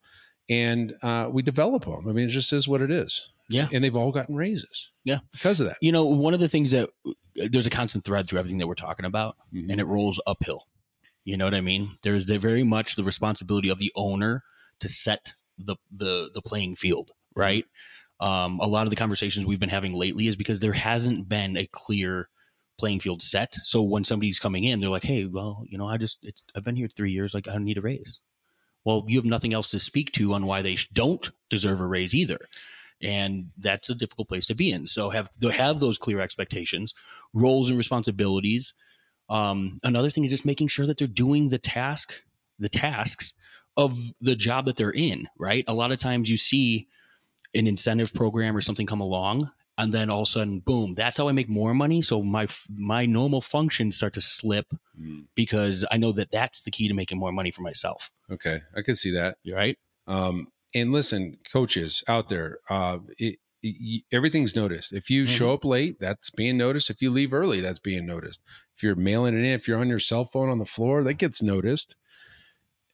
and 0.49 0.95
uh, 1.03 1.29
we 1.31 1.43
develop 1.43 1.85
them. 1.85 2.07
I 2.09 2.13
mean, 2.13 2.27
it 2.27 2.33
just 2.33 2.53
is 2.53 2.69
what 2.69 2.83
it 2.83 2.91
is. 2.91 3.31
Yeah. 3.49 3.69
and 3.71 3.85
they've 3.85 3.95
all 3.97 4.13
gotten 4.13 4.35
raises. 4.35 4.93
Yeah. 5.05 5.19
because 5.33 5.61
of 5.61 5.67
that. 5.67 5.77
you 5.83 5.93
know, 5.93 6.05
one 6.07 6.33
of 6.33 6.41
the 6.41 6.49
things 6.49 6.71
that 6.71 6.89
there's 7.35 7.67
a 7.67 7.71
constant 7.71 8.03
thread 8.03 8.27
through 8.27 8.39
everything 8.39 8.59
that 8.59 8.67
we're 8.67 8.75
talking 8.75 9.05
about, 9.05 9.37
and 9.53 9.79
it 9.79 9.85
rolls 9.85 10.21
uphill. 10.27 10.69
You 11.25 11.37
know 11.37 11.45
what 11.45 11.55
I 11.55 11.61
mean? 11.61 11.97
There's 12.03 12.27
the, 12.27 12.39
very 12.39 12.63
much 12.63 12.97
the 12.97 13.05
responsibility 13.05 13.69
of 13.69 13.79
the 13.79 13.93
owner 13.95 14.43
to 14.81 14.89
set 14.89 15.35
the 15.59 15.77
the 15.95 16.31
the 16.35 16.43
playing 16.43 16.77
field, 16.77 17.13
right? 17.37 17.65
Um, 18.21 18.59
a 18.61 18.67
lot 18.67 18.87
of 18.87 18.91
the 18.91 18.97
conversations 18.97 19.47
we've 19.47 19.61
been 19.61 19.69
having 19.69 19.93
lately 19.93 20.27
is 20.29 20.37
because 20.37 20.61
there 20.61 20.73
hasn't 20.73 21.29
been 21.29 21.57
a 21.57 21.67
clear 21.67 22.29
playing 22.79 23.01
field 23.01 23.23
set. 23.23 23.55
So 23.57 23.83
when 23.83 24.05
somebody's 24.05 24.39
coming 24.39 24.65
in, 24.65 24.81
they're 24.81 24.91
like, 24.91 25.05
"Hey, 25.05 25.25
well, 25.25 25.65
you 25.69 25.79
know, 25.79 25.87
I 25.87 25.97
just 25.97 26.25
I've 26.55 26.65
been 26.65 26.77
here 26.77 26.89
three 26.89 27.13
years, 27.13 27.35
like 27.35 27.49
I 27.49 27.57
need 27.59 27.79
a 27.79 27.83
raise." 27.83 28.21
Well, 28.85 29.05
you 29.07 29.19
have 29.19 29.25
nothing 29.25 29.55
else 29.55 29.71
to 29.71 29.79
speak 29.79 30.13
to 30.13 30.35
on 30.35 30.47
why 30.47 30.63
they 30.63 30.77
don't 30.93 31.31
deserve 31.51 31.81
a 31.81 31.87
raise 31.87 32.15
either, 32.15 32.39
and 33.01 33.51
that's 33.59 33.91
a 33.91 33.95
difficult 33.95 34.29
place 34.29 34.47
to 34.47 34.55
be 34.55 34.73
in. 34.73 34.87
So 34.87 35.11
have 35.11 35.31
have 35.53 35.81
those 35.81 35.99
clear 35.99 36.21
expectations, 36.21 36.95
roles 37.33 37.69
and 37.69 37.79
responsibilities. 37.79 38.75
Um, 39.29 39.81
another 39.83 40.11
thing 40.11 40.25
is 40.25 40.31
just 40.31 40.45
making 40.45 40.69
sure 40.69 40.87
that 40.87 40.99
they're 40.99 41.07
doing 41.07 41.49
the 41.49 41.59
task, 41.59 42.23
the 42.59 42.69
tasks 42.69 43.35
of 43.77 43.99
the 44.21 44.37
job 44.37 44.67
that 44.67 44.77
they're 44.77 44.91
in. 44.91 45.29
Right. 45.39 45.65
A 45.69 45.75
lot 45.75 45.93
of 45.93 45.99
times 45.99 46.29
you 46.29 46.37
see 46.37 46.89
an 47.55 47.67
incentive 47.67 48.13
program 48.13 48.57
or 48.57 48.61
something 48.61 48.87
come 48.87 49.01
along, 49.01 49.51
and 49.79 49.93
then 49.93 50.11
all 50.11 50.23
of 50.23 50.29
a 50.29 50.31
sudden, 50.31 50.61
boom, 50.61 50.95
that's 50.95 51.17
how 51.17 51.29
I 51.29 51.33
make 51.33 51.49
more 51.49 51.75
money. 51.75 52.03
So 52.03 52.23
my 52.23 52.47
my 52.69 53.07
normal 53.07 53.41
functions 53.41 53.97
start 53.97 54.13
to 54.15 54.21
slip 54.21 54.67
because 55.35 55.85
I 55.91 55.97
know 55.97 56.13
that 56.13 56.31
that's 56.31 56.63
the 56.63 56.71
key 56.71 56.89
to 56.89 56.95
making 56.95 57.19
more 57.19 57.33
money 57.33 57.51
for 57.51 57.63
myself. 57.63 58.11
Okay, 58.31 58.61
I 58.77 58.83
can 58.83 58.95
see 58.95 59.11
that. 59.13 59.39
You're 59.43 59.57
right. 59.57 59.79
Um, 60.07 60.49
and 60.75 60.93
listen, 60.93 61.39
coaches 61.53 62.03
out 62.09 62.29
there, 62.29 62.59
uh, 62.69 62.99
it, 63.19 63.39
it, 63.63 64.05
everything's 64.13 64.57
noticed. 64.57 64.93
If 64.93 65.11
you 65.11 65.27
show 65.27 65.53
up 65.53 65.65
late, 65.65 65.99
that's 66.01 66.31
being 66.31 66.57
noticed. 66.57 66.91
If 66.91 67.01
you 67.01 67.11
leave 67.11 67.33
early, 67.33 67.61
that's 67.61 67.79
being 67.79 68.07
noticed. 68.07 68.41
If 68.77 68.83
you're 68.83 68.95
mailing 68.95 69.35
it 69.35 69.45
in, 69.45 69.53
if 69.53 69.69
you're 69.69 69.79
on 69.79 69.89
your 69.89 69.99
cell 69.99 70.25
phone 70.25 70.49
on 70.49 70.59
the 70.59 70.67
floor, 70.67 71.05
that 71.05 71.15
gets 71.15 71.43
noticed. 71.43 71.97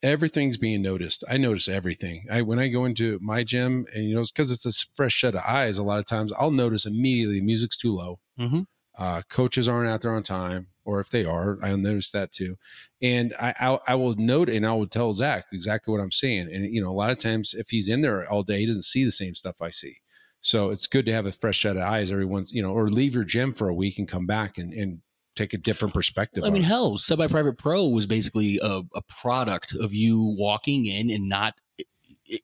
Everything's 0.01 0.57
being 0.57 0.81
noticed. 0.81 1.23
I 1.27 1.37
notice 1.37 1.67
everything. 1.67 2.25
I 2.31 2.41
when 2.41 2.57
I 2.57 2.69
go 2.69 2.85
into 2.85 3.19
my 3.21 3.43
gym, 3.43 3.85
and 3.93 4.05
you 4.05 4.15
know, 4.15 4.23
because 4.23 4.49
it's 4.49 4.65
a 4.65 4.71
fresh 4.95 5.19
set 5.19 5.35
of 5.35 5.41
eyes. 5.45 5.77
A 5.77 5.83
lot 5.83 5.99
of 5.99 6.05
times, 6.05 6.31
I'll 6.39 6.51
notice 6.51 6.85
immediately 6.85 7.41
music's 7.41 7.75
too 7.77 7.93
low. 7.93 8.19
Mhm. 8.39 8.67
Uh, 8.97 9.21
coaches 9.29 9.67
aren't 9.67 9.89
out 9.89 10.01
there 10.01 10.13
on 10.13 10.23
time, 10.23 10.67
or 10.85 10.99
if 10.99 11.09
they 11.09 11.23
are, 11.25 11.57
I'll 11.63 11.77
notice 11.77 12.11
that 12.11 12.31
too. 12.31 12.57
And 13.01 13.33
I, 13.39 13.53
I, 13.59 13.79
I 13.89 13.95
will 13.95 14.13
note 14.15 14.49
and 14.49 14.65
I 14.65 14.73
will 14.73 14.87
tell 14.87 15.13
Zach 15.13 15.45
exactly 15.53 15.91
what 15.91 16.01
I'm 16.01 16.11
seeing. 16.11 16.53
And 16.53 16.65
you 16.73 16.81
know, 16.81 16.89
a 16.91 16.93
lot 16.93 17.11
of 17.11 17.17
times, 17.17 17.53
if 17.53 17.69
he's 17.69 17.89
in 17.89 18.01
there 18.01 18.29
all 18.29 18.43
day, 18.43 18.59
he 18.59 18.65
doesn't 18.65 18.83
see 18.83 19.03
the 19.03 19.11
same 19.11 19.35
stuff 19.35 19.61
I 19.61 19.69
see. 19.69 19.97
So 20.41 20.69
it's 20.69 20.87
good 20.87 21.05
to 21.07 21.13
have 21.13 21.25
a 21.25 21.31
fresh 21.33 21.61
set 21.61 21.75
of 21.75 21.83
eyes 21.83 22.11
every 22.11 22.25
once, 22.25 22.51
you 22.53 22.61
know, 22.61 22.71
or 22.71 22.87
leave 22.89 23.15
your 23.15 23.25
gym 23.25 23.53
for 23.53 23.67
a 23.67 23.73
week 23.73 23.99
and 23.99 24.07
come 24.07 24.25
back 24.25 24.57
and, 24.57 24.73
and 24.73 25.01
take 25.39 25.53
a 25.53 25.57
different 25.57 25.93
perspective. 25.93 26.43
I 26.43 26.49
mean, 26.49 26.61
it. 26.61 26.65
hell, 26.65 26.97
Semi 26.97 27.27
Private 27.27 27.57
Pro 27.57 27.87
was 27.87 28.05
basically 28.05 28.59
a, 28.61 28.81
a 28.93 29.01
product 29.03 29.73
of 29.75 29.93
you 29.93 30.35
walking 30.37 30.85
in 30.85 31.09
and 31.09 31.29
not 31.29 31.55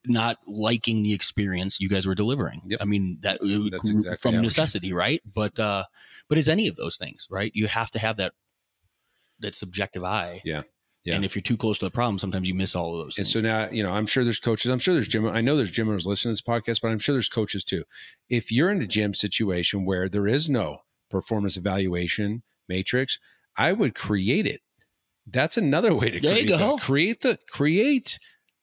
not 0.05 0.37
liking 0.47 1.03
the 1.03 1.13
experience 1.13 1.79
you 1.79 1.89
guys 1.89 2.07
were 2.07 2.15
delivering. 2.15 2.61
Yep. 2.65 2.79
I 2.81 2.85
mean, 2.85 3.19
that 3.21 3.39
exactly 3.41 4.15
from 4.15 4.41
necessity, 4.41 4.93
right? 4.93 5.21
But 5.35 5.59
uh, 5.59 5.83
but 6.27 6.37
it's 6.37 6.49
any 6.49 6.67
of 6.67 6.75
those 6.75 6.97
things, 6.97 7.27
right? 7.29 7.51
You 7.53 7.67
have 7.67 7.91
to 7.91 7.99
have 7.99 8.17
that 8.17 8.33
that 9.39 9.55
subjective 9.55 10.03
eye. 10.03 10.41
Yeah. 10.43 10.63
Yeah. 11.03 11.13
And 11.13 11.23
if 11.23 11.35
you're 11.35 11.43
too 11.43 11.57
close 11.57 11.77
to 11.79 11.85
the 11.85 11.91
problem, 11.91 12.17
sometimes 12.17 12.47
you 12.47 12.55
miss 12.55 12.75
all 12.75 12.93
of 12.93 13.05
those 13.05 13.15
And 13.19 13.27
things. 13.27 13.33
so 13.33 13.39
now, 13.39 13.69
you 13.69 13.83
know, 13.83 13.91
I'm 13.91 14.07
sure 14.07 14.23
there's 14.23 14.39
coaches. 14.39 14.71
I'm 14.71 14.79
sure 14.79 14.95
there's 14.95 15.07
gym. 15.07 15.27
I 15.27 15.39
know 15.39 15.55
there's 15.55 15.69
gym 15.69 15.87
owners 15.87 16.07
listening 16.07 16.33
to 16.35 16.41
this 16.41 16.41
podcast, 16.41 16.81
but 16.81 16.87
I'm 16.87 16.97
sure 16.97 17.13
there's 17.13 17.29
coaches 17.29 17.63
too. 17.63 17.83
If 18.27 18.51
you're 18.51 18.71
in 18.71 18.81
a 18.81 18.87
gym 18.87 19.13
situation 19.13 19.85
where 19.85 20.09
there 20.09 20.27
is 20.27 20.49
no 20.49 20.79
performance 21.11 21.57
evaluation 21.57 22.41
matrix, 22.67 23.19
I 23.57 23.71
would 23.71 23.95
create 23.95 24.45
it. 24.45 24.61
That's 25.27 25.57
another 25.57 25.93
way 25.93 26.11
to 26.11 26.19
There 26.19 26.37
you 26.37 26.45
create 26.45 26.49
that. 26.49 26.59
go. 26.59 26.77
create 26.77 27.21
the 27.21 27.39
create 27.49 28.19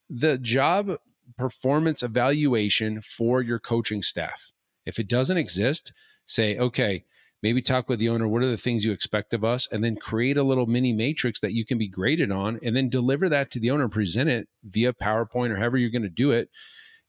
the 0.09 0.39
job 0.39 0.97
performance 1.37 2.03
evaluation 2.03 3.01
for 3.01 3.41
your 3.43 3.59
coaching 3.59 4.03
staff. 4.03 4.53
If 4.85 4.99
it 4.99 5.09
doesn't 5.09 5.37
exist, 5.39 5.93
say, 6.27 6.59
okay, 6.59 7.05
maybe 7.43 7.63
talk 7.63 7.89
with 7.89 7.99
the 7.99 8.09
owner. 8.09 8.29
What 8.29 8.43
are 8.43 8.51
the 8.51 8.57
things 8.57 8.85
you 8.85 8.93
expect 8.93 9.33
of 9.35 9.45
us? 9.45 9.67
And 9.73 9.83
then 9.83 9.97
create 9.97 10.37
a 10.37 10.43
little 10.43 10.67
mini 10.67 10.93
matrix 10.93 11.41
that 11.41 11.53
you 11.55 11.65
can 11.65 11.79
be 11.79 11.89
graded 11.89 12.31
on 12.31 12.61
and 12.63 12.77
then 12.77 12.89
deliver 12.89 13.29
that 13.29 13.51
to 13.53 13.59
the 13.61 13.71
owner 13.71 13.85
and 13.85 13.93
present 13.93 14.29
it 14.31 14.49
via 14.63 14.93
PowerPoint 14.93 15.51
or 15.51 15.57
however 15.57 15.79
you're 15.79 15.91
going 15.91 16.03
to 16.03 16.09
do 16.09 16.31
it 16.31 16.51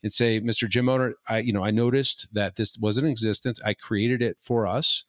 and 0.02 0.12
say, 0.12 0.40
Mr. 0.42 0.68
Gym 0.68 0.90
owner, 0.90 1.14
I, 1.28 1.40
you 1.40 1.54
know, 1.54 1.64
I 1.64 1.72
noticed 1.72 2.28
that 2.34 2.56
this 2.56 2.78
was 2.78 2.98
in 2.98 3.06
existence. 3.06 3.60
I 3.64 3.74
created 3.74 4.22
it 4.22 4.38
for 4.42 4.66
us. 4.66 5.04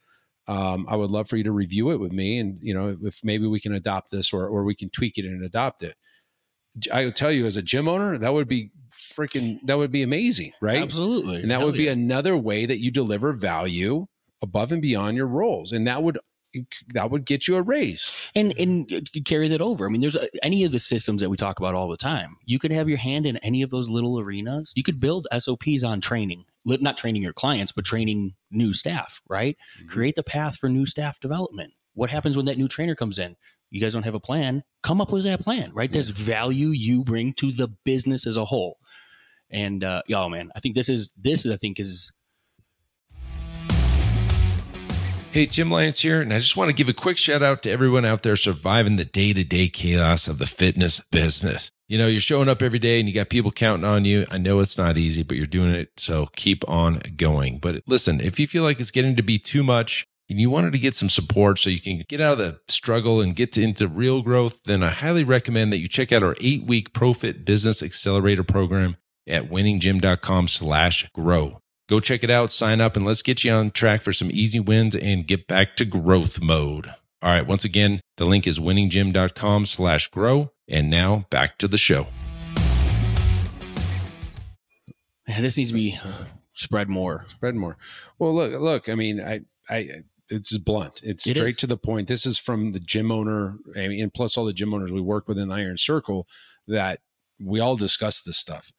Um, 0.47 0.87
I 0.89 0.97
would 0.97 1.11
love 1.11 1.29
for 1.29 1.37
you 1.37 1.45
to 1.45 1.53
review 1.53 1.91
it 1.91 2.01
with 2.01 2.13
me. 2.13 2.39
And, 2.39 2.59
you 2.61 2.75
know, 2.75 2.97
if 3.03 3.21
maybe 3.25 3.47
we 3.47 3.61
can 3.61 3.75
adopt 3.75 4.11
this 4.11 4.33
or, 4.33 4.47
or 4.47 4.65
we 4.65 4.75
can 4.75 4.91
tweak 4.91 5.17
it 5.17 5.25
and 5.25 5.43
adopt 5.45 5.83
it. 5.83 5.97
I 6.93 7.05
would 7.05 7.17
tell 7.17 7.33
you 7.33 7.47
as 7.47 7.57
a 7.57 7.63
gym 7.63 7.89
owner, 7.89 8.19
that 8.19 8.33
would 8.33 8.49
be 8.49 8.71
freaking 9.17 9.59
that 9.65 9.79
would 9.79 9.93
be 9.93 10.03
amazing, 10.03 10.53
right? 10.61 10.83
Absolutely. 10.83 11.41
And 11.41 11.51
that 11.51 11.59
Hell 11.59 11.67
would 11.67 11.77
be 11.77 11.85
yeah. 11.85 11.93
another 11.93 12.37
way 12.37 12.67
that 12.67 12.81
you 12.81 12.91
deliver 12.91 13.33
value 13.33 14.07
above 14.43 14.73
and 14.73 14.83
beyond 14.83 15.17
your 15.17 15.27
roles, 15.27 15.73
and 15.73 15.87
that 15.87 16.03
would 16.03 16.19
that 16.93 17.11
would 17.11 17.25
get 17.25 17.49
you 17.49 17.57
a 17.57 17.62
raise. 17.62 18.12
and 18.35 18.57
and 18.59 19.09
you 19.12 19.23
carry 19.23 19.49
that 19.49 19.61
over. 19.61 19.87
I 19.87 19.88
mean, 19.90 20.01
there's 20.01 20.17
uh, 20.17 20.27
any 20.43 20.64
of 20.64 20.73
the 20.73 20.79
systems 20.79 21.21
that 21.21 21.31
we 21.31 21.37
talk 21.37 21.59
about 21.59 21.75
all 21.75 21.88
the 21.88 21.97
time. 21.97 22.37
You 22.45 22.59
could 22.59 22.73
have 22.73 22.88
your 22.88 22.99
hand 22.99 23.27
in 23.27 23.37
any 23.38 23.62
of 23.62 23.71
those 23.71 23.88
little 23.88 24.19
arenas. 24.19 24.73
You 24.77 24.83
could 24.83 25.01
build 25.01 25.27
SOPs 25.37 25.85
on 25.85 26.01
training, 26.01 26.45
not 26.64 26.97
training 26.97 27.23
your 27.23 27.33
clients, 27.33 27.73
but 27.73 27.85
training 27.85 28.35
new 28.51 28.73
staff. 28.73 29.21
Right? 29.29 29.57
Create 29.88 30.17
the 30.17 30.23
path 30.23 30.57
for 30.57 30.69
new 30.69 30.87
staff 30.87 31.21
development. 31.21 31.73
What 31.95 32.11
happens 32.11 32.37
when 32.37 32.47
that 32.47 32.59
new 32.59 32.69
trainer 32.69 32.95
comes 32.95 33.19
in? 33.19 33.37
You 33.71 33.81
guys 33.81 33.93
don't 33.93 34.05
have 34.05 34.14
a 34.14 34.21
plan. 34.21 34.62
Come 34.83 35.01
up 35.01 35.11
with 35.11 35.25
that 35.25 35.40
plan. 35.40 35.73
Right? 35.75 35.90
There's 35.90 36.11
value 36.11 36.69
you 36.69 37.05
bring 37.05 37.33
to 37.35 37.53
the 37.53 37.69
business 37.85 38.27
as 38.27 38.37
a 38.37 38.45
whole. 38.45 38.79
And 39.51 39.85
uh, 39.85 40.03
oh 40.12 40.29
man, 40.29 40.51
I 40.57 40.61
think 40.61 40.75
this 40.75 40.88
is 40.88 41.12
this 41.17 41.47
is 41.47 41.53
I 41.53 41.57
think 41.57 41.79
is 41.79 42.12
Hey, 45.35 45.47
Tim 45.47 45.68
Lyons 45.68 45.99
here, 45.99 46.20
and 46.20 46.33
I 46.33 46.38
just 46.38 46.57
want 46.57 46.68
to 46.68 46.73
give 46.73 46.88
a 46.88 46.92
quick 46.92 47.18
shout 47.18 47.42
out 47.42 47.64
to 47.64 47.70
everyone 47.73 48.05
out 48.05 48.23
there 48.23 48.37
surviving 48.37 48.94
the 48.94 49.05
day 49.05 49.33
to 49.33 49.42
day 49.42 49.68
chaos 49.68 50.29
of 50.29 50.38
the 50.38 50.47
fitness 50.47 51.01
business. 51.11 51.73
You 51.88 51.99
know, 51.99 52.07
you're 52.07 52.20
showing 52.20 52.49
up 52.49 52.62
every 52.62 52.79
day 52.79 53.01
and 53.01 53.09
you 53.09 53.14
got 53.16 53.31
people 53.31 53.51
counting 53.51 53.85
on 53.85 54.05
you. 54.05 54.27
I 54.31 54.38
know 54.38 54.61
it's 54.61 54.79
not 54.79 54.97
easy, 54.97 55.25
but 55.25 55.37
you're 55.37 55.47
doing 55.47 55.73
it. 55.73 55.90
So 55.97 56.29
keep 56.37 56.62
on 56.68 57.03
going. 57.16 57.59
But 57.59 57.83
listen, 57.85 58.20
if 58.20 58.38
you 58.38 58.47
feel 58.47 58.62
like 58.62 58.79
it's 58.79 58.92
getting 58.92 59.16
to 59.16 59.25
be 59.25 59.40
too 59.40 59.64
much 59.64 60.07
and 60.31 60.38
you 60.38 60.51
wanted 60.51 60.73
to 60.75 60.79
get 60.79 60.94
some 60.94 61.09
support 61.09 61.59
so 61.59 61.68
you 61.68 61.81
can 61.81 62.05
get 62.09 62.20
out 62.20 62.35
of 62.35 62.38
the 62.38 62.61
struggle 62.68 63.20
and 63.20 63.35
get 63.35 63.51
to, 63.55 63.62
into 63.64 63.88
real 63.88 64.23
growth, 64.23 64.62
then 64.66 64.85
I 64.85 64.90
highly 64.90 65.25
recommend 65.25 65.73
that 65.73 65.79
you 65.79 65.88
check 65.88 66.12
out 66.12 66.23
our 66.23 66.37
eight 66.40 66.62
week 66.62 66.92
Profit 66.92 67.44
Business 67.44 67.83
Accelerator 67.83 68.44
program 68.44 68.99
at 69.27 69.51
winninggym.com 69.51 70.47
slash 70.47 71.11
grow. 71.12 71.61
Go 71.87 72.01
check 72.01 72.25
it 72.25 72.31
out, 72.31 72.51
sign 72.51 72.81
up, 72.81 72.97
and 72.97 73.05
let's 73.05 73.20
get 73.20 73.44
you 73.44 73.53
on 73.53 73.70
track 73.70 74.01
for 74.01 74.12
some 74.12 74.31
easy 74.33 74.59
wins 74.59 74.94
and 74.97 75.27
get 75.27 75.47
back 75.47 75.77
to 75.77 75.85
growth 75.85 76.40
mode. 76.40 76.87
All 77.20 77.31
right, 77.31 77.47
once 77.47 77.62
again, 77.64 78.01
the 78.16 78.25
link 78.25 78.47
is 78.47 78.59
winninggym.com 78.59 79.66
slash 79.66 80.09
grow. 80.09 80.51
And 80.66 80.88
now 80.88 81.27
back 81.29 81.59
to 81.59 81.68
the 81.68 81.77
show. 81.77 82.07
man, 85.29 85.42
this 85.42 85.59
needs 85.59 85.70
to 85.70 85.75
be 85.75 85.99
spread 86.55 86.88
more. 86.88 87.25
spread 87.29 87.55
more. 87.55 87.77
Well, 88.18 88.35
look, 88.35 88.59
look. 88.61 88.88
I 88.88 88.94
mean, 88.94 89.20
I, 89.20 89.40
I, 89.68 89.88
it's 90.31 90.57
blunt. 90.57 91.01
It's 91.03 91.27
It 91.27 91.37
straight 91.37 91.51
is. 91.51 91.57
to 91.59 91.66
the 91.66 91.77
point. 91.77 92.09
This 92.09 92.25
is 92.25 92.38
from 92.38 92.73
the 92.73 92.81
gym 92.81 93.12
owner, 93.12 93.59
I 93.77 93.88
mean, 93.88 94.03
and 94.03 94.12
plus 94.14 94.38
all 94.38 94.47
the 94.47 94.55
gym 94.55 94.73
owners 94.73 94.90
we 94.90 95.03
work 95.03 95.29
with 95.29 95.38
in 95.38 95.49
the 95.49 95.55
Iron 95.55 95.77
Circle 95.77 96.27
that 96.66 97.01
we 97.38 97.61
all 97.61 97.77
discuss 97.77 98.23
this 98.23 98.38
stuff. 98.38 98.73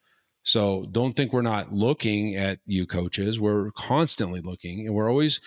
So 0.45 0.85
don't 0.91 1.13
think 1.13 1.33
we're 1.33 1.41
not 1.41 1.73
looking 1.73 2.35
at 2.35 2.59
you 2.67 2.85
coaches. 2.85 3.39
We're 3.39 3.71
constantly 3.71 4.41
looking, 4.41 4.85
and 4.85 4.95
we're 4.95 5.09
always 5.09 5.41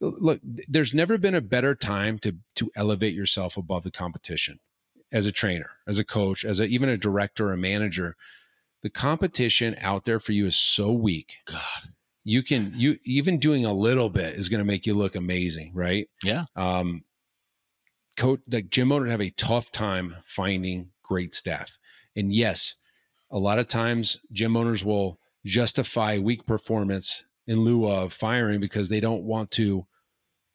look. 0.00 0.40
There's 0.44 0.94
never 0.94 1.18
been 1.18 1.34
a 1.34 1.40
better 1.40 1.74
time 1.74 2.18
to 2.20 2.36
to 2.56 2.70
elevate 2.76 3.14
yourself 3.14 3.56
above 3.56 3.82
the 3.82 3.90
competition 3.90 4.60
as 5.12 5.26
a 5.26 5.32
trainer, 5.32 5.70
as 5.88 5.98
a 5.98 6.04
coach, 6.04 6.44
as 6.44 6.60
a, 6.60 6.64
even 6.66 6.88
a 6.88 6.96
director, 6.96 7.48
or 7.48 7.52
a 7.52 7.56
manager. 7.58 8.16
The 8.82 8.90
competition 8.90 9.76
out 9.80 10.04
there 10.04 10.20
for 10.20 10.32
you 10.32 10.46
is 10.46 10.56
so 10.56 10.92
weak 10.92 11.38
God. 11.46 11.62
you 12.22 12.42
can 12.42 12.72
you 12.76 12.98
even 13.04 13.38
doing 13.40 13.64
a 13.64 13.72
little 13.72 14.10
bit 14.10 14.34
is 14.36 14.48
going 14.48 14.60
to 14.60 14.64
make 14.64 14.86
you 14.86 14.94
look 14.94 15.16
amazing 15.16 15.72
right 15.74 16.08
Yeah. 16.22 16.44
um 16.54 17.02
coach 18.16 18.40
like 18.48 18.70
gym 18.70 18.92
owners 18.92 19.10
have 19.10 19.20
a 19.22 19.30
tough 19.30 19.70
time 19.72 20.16
finding 20.26 20.90
great 21.02 21.34
staff 21.34 21.78
and 22.14 22.32
yes 22.32 22.74
a 23.34 23.38
lot 23.38 23.58
of 23.58 23.68
times 23.68 24.20
gym 24.32 24.56
owners 24.56 24.84
will 24.84 25.18
justify 25.44 26.16
weak 26.18 26.46
performance 26.46 27.24
in 27.46 27.60
lieu 27.60 27.86
of 27.86 28.12
firing 28.12 28.60
because 28.60 28.88
they 28.88 29.00
don't 29.00 29.24
want 29.24 29.50
to 29.50 29.86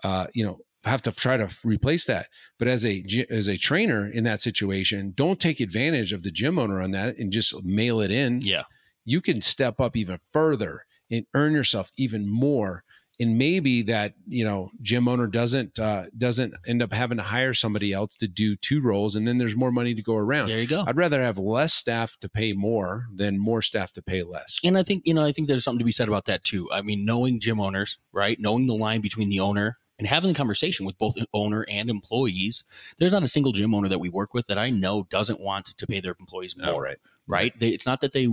uh 0.03 0.25
you 0.33 0.43
know 0.43 0.57
have 0.85 1.01
to 1.01 1.11
try 1.11 1.35
to 1.37 1.49
replace 1.63 2.05
that 2.05 2.27
but 2.57 2.67
as 2.67 2.85
a 2.85 3.03
as 3.29 3.47
a 3.49 3.57
trainer 3.57 4.09
in 4.09 4.23
that 4.23 4.41
situation 4.41 5.11
don't 5.15 5.39
take 5.39 5.59
advantage 5.59 6.13
of 6.13 6.23
the 6.23 6.31
gym 6.31 6.57
owner 6.57 6.81
on 6.81 6.91
that 6.91 7.17
and 7.17 7.31
just 7.33 7.53
mail 7.63 7.99
it 7.99 8.09
in 8.09 8.39
Yeah. 8.39 8.63
you 9.05 9.21
can 9.21 9.41
step 9.41 9.79
up 9.79 9.95
even 9.97 10.19
further 10.31 10.85
and 11.11 11.25
earn 11.35 11.53
yourself 11.53 11.91
even 11.97 12.27
more 12.27 12.83
and 13.19 13.37
maybe 13.37 13.81
that 13.83 14.13
you 14.27 14.43
know 14.45 14.71
gym 14.81 15.07
owner 15.07 15.27
doesn't 15.27 15.77
uh, 15.79 16.05
doesn't 16.17 16.53
end 16.65 16.81
up 16.81 16.93
having 16.93 17.17
to 17.17 17.23
hire 17.23 17.53
somebody 17.53 17.91
else 17.93 18.15
to 18.17 18.27
do 18.27 18.55
two 18.55 18.81
roles 18.81 19.15
and 19.15 19.27
then 19.27 19.37
there's 19.37 19.55
more 19.55 19.71
money 19.71 19.93
to 19.93 20.01
go 20.01 20.15
around 20.15 20.47
There 20.47 20.59
you 20.61 20.67
go. 20.67 20.83
i'd 20.87 20.95
rather 20.97 21.21
have 21.21 21.37
less 21.37 21.73
staff 21.73 22.17
to 22.21 22.29
pay 22.29 22.53
more 22.53 23.07
than 23.13 23.37
more 23.37 23.61
staff 23.61 23.91
to 23.93 24.01
pay 24.01 24.23
less 24.23 24.59
And 24.63 24.77
I 24.77 24.83
think, 24.83 25.03
you 25.05 25.13
know, 25.13 25.23
I 25.23 25.31
think 25.31 25.47
there's 25.47 25.63
something 25.63 25.79
to 25.79 25.85
be 25.85 25.91
said 25.91 26.07
about 26.07 26.25
that 26.25 26.43
too. 26.43 26.69
I 26.71 26.81
mean, 26.81 27.05
knowing 27.05 27.39
gym 27.39 27.59
owners, 27.59 27.97
right? 28.11 28.39
Knowing 28.39 28.65
the 28.67 28.73
line 28.75 29.01
between 29.01 29.29
the 29.29 29.39
owner 29.39 29.77
and 29.97 30.07
having 30.07 30.29
the 30.29 30.37
conversation 30.37 30.85
with 30.85 30.97
both 30.97 31.15
owner 31.33 31.65
and 31.69 31.89
employees. 31.89 32.63
There's 32.97 33.11
not 33.11 33.23
a 33.23 33.27
single 33.27 33.51
gym 33.51 33.75
owner 33.75 33.89
that 33.89 33.99
we 33.99 34.07
work 34.09 34.33
with 34.33 34.47
that 34.47 34.57
I 34.57 34.69
know 34.69 35.03
doesn't 35.09 35.39
want 35.41 35.65
to 35.77 35.87
pay 35.87 35.99
their 35.99 36.15
employees 36.19 36.55
more, 36.57 36.73
all 36.73 36.81
right 36.81 36.97
right? 37.27 37.53
They, 37.59 37.67
it's 37.69 37.85
not 37.85 38.01
that 38.01 38.11
they, 38.13 38.27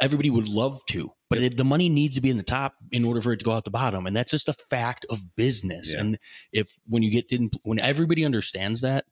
everybody 0.00 0.30
would 0.30 0.48
love 0.48 0.80
to, 0.86 1.10
but 1.28 1.38
it, 1.38 1.56
the 1.56 1.64
money 1.64 1.88
needs 1.88 2.14
to 2.14 2.20
be 2.20 2.30
in 2.30 2.36
the 2.36 2.42
top 2.42 2.74
in 2.92 3.04
order 3.04 3.20
for 3.20 3.32
it 3.32 3.38
to 3.38 3.44
go 3.44 3.52
out 3.52 3.64
the 3.64 3.70
bottom. 3.70 4.06
And 4.06 4.16
that's 4.16 4.30
just 4.30 4.48
a 4.48 4.52
fact 4.54 5.04
of 5.10 5.36
business. 5.36 5.92
Yeah. 5.94 6.00
And 6.00 6.18
if, 6.52 6.72
when 6.86 7.02
you 7.02 7.10
get, 7.10 7.28
to, 7.28 7.50
when 7.62 7.78
everybody 7.78 8.24
understands 8.24 8.80
that, 8.82 9.04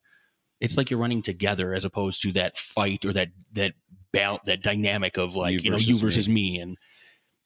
it's 0.61 0.77
like 0.77 0.91
you're 0.91 1.01
running 1.01 1.23
together 1.23 1.75
as 1.75 1.85
opposed 1.85 2.23
to 2.23 2.33
that 2.33 2.57
fight 2.57 3.05
or 3.05 3.13
that, 3.13 3.29
that, 3.53 3.75
bal- 4.13 4.41
that 4.47 4.63
dynamic 4.63 5.17
of 5.19 5.35
like, 5.37 5.53
You 5.55 5.61
you, 5.61 5.71
know, 5.71 5.77
you 5.77 5.95
versus 5.95 6.01
versus 6.03 6.29
me. 6.29 6.59
And, 6.59 6.79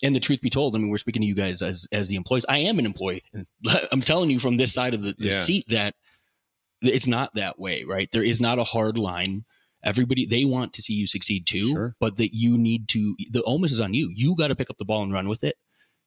and 0.02 0.14
the 0.14 0.20
truth 0.20 0.40
be 0.40 0.50
told, 0.50 0.74
I 0.74 0.78
mean, 0.78 0.90
we're 0.90 0.98
speaking 0.98 1.22
to 1.22 1.28
you 1.28 1.34
guys 1.34 1.62
as 1.62 1.86
as 1.90 2.08
the 2.08 2.16
employees. 2.16 2.44
I 2.50 2.58
am 2.58 2.78
an 2.78 2.84
employee. 2.84 3.22
I'm 3.90 4.02
telling 4.02 4.28
you 4.28 4.38
from 4.38 4.58
this 4.58 4.74
side 4.74 4.92
of 4.92 5.02
the, 5.02 5.14
the 5.16 5.28
Yeah. 5.28 5.42
seat 5.42 5.64
that 5.70 5.94
it's 6.82 7.06
not 7.06 7.32
that 7.34 7.58
way, 7.58 7.84
right? 7.84 8.10
There 8.12 8.22
is 8.22 8.38
not 8.38 8.58
a 8.58 8.64
hard 8.64 8.98
line. 8.98 9.46
Everybody 9.84 10.26
they 10.26 10.44
want 10.44 10.72
to 10.74 10.82
see 10.82 10.94
you 10.94 11.06
succeed 11.06 11.46
too, 11.46 11.68
Sure. 11.72 11.96
but 12.00 12.16
that 12.16 12.34
you 12.34 12.58
need 12.58 12.88
to. 12.88 13.16
The 13.30 13.42
onus 13.44 13.72
is 13.72 13.80
on 13.80 13.94
you. 13.94 14.10
You 14.14 14.34
got 14.34 14.48
to 14.48 14.56
pick 14.56 14.70
up 14.70 14.78
the 14.78 14.84
ball 14.84 15.02
and 15.02 15.12
run 15.12 15.28
with 15.28 15.44
it. 15.44 15.56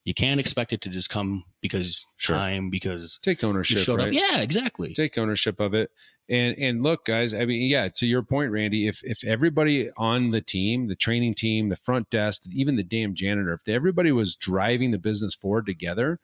You 0.06 0.14
can't 0.14 0.40
expect 0.40 0.74
it 0.74 0.82
to 0.82 0.90
just 0.90 1.10
come 1.10 1.44
because 1.62 2.06
Sure. 2.18 2.36
time, 2.36 2.70
because 2.70 3.20
take 3.22 3.44
ownership 3.44 3.88
right? 3.88 4.12
Yeah, 4.14 4.40
exactly. 4.40 4.94
take 4.94 5.18
ownership 5.18 5.60
of 5.60 5.74
it 5.74 5.92
and 6.30 6.56
and 6.60 6.84
look 6.84 7.06
guys 7.06 7.34
i 7.34 7.44
mean 7.44 7.68
yeah 7.68 7.88
to 7.88 8.06
your 8.06 8.22
point 8.22 8.52
randy 8.52 8.88
if 8.88 9.02
if 9.04 9.24
everybody 9.24 9.90
on 9.98 10.30
the 10.30 10.40
team 10.42 10.88
the 10.88 10.96
training 10.96 11.34
team 11.34 11.70
the 11.70 11.76
front 11.76 12.08
desk 12.12 12.44
even 12.52 12.76
the 12.76 12.84
damn 12.84 13.16
janitor 13.16 13.52
if 13.54 13.68
everybody 13.68 14.12
was 14.12 14.36
driving 14.36 14.92
the 14.92 15.00
business 15.00 15.34
forward 15.34 15.66
together 15.66 16.20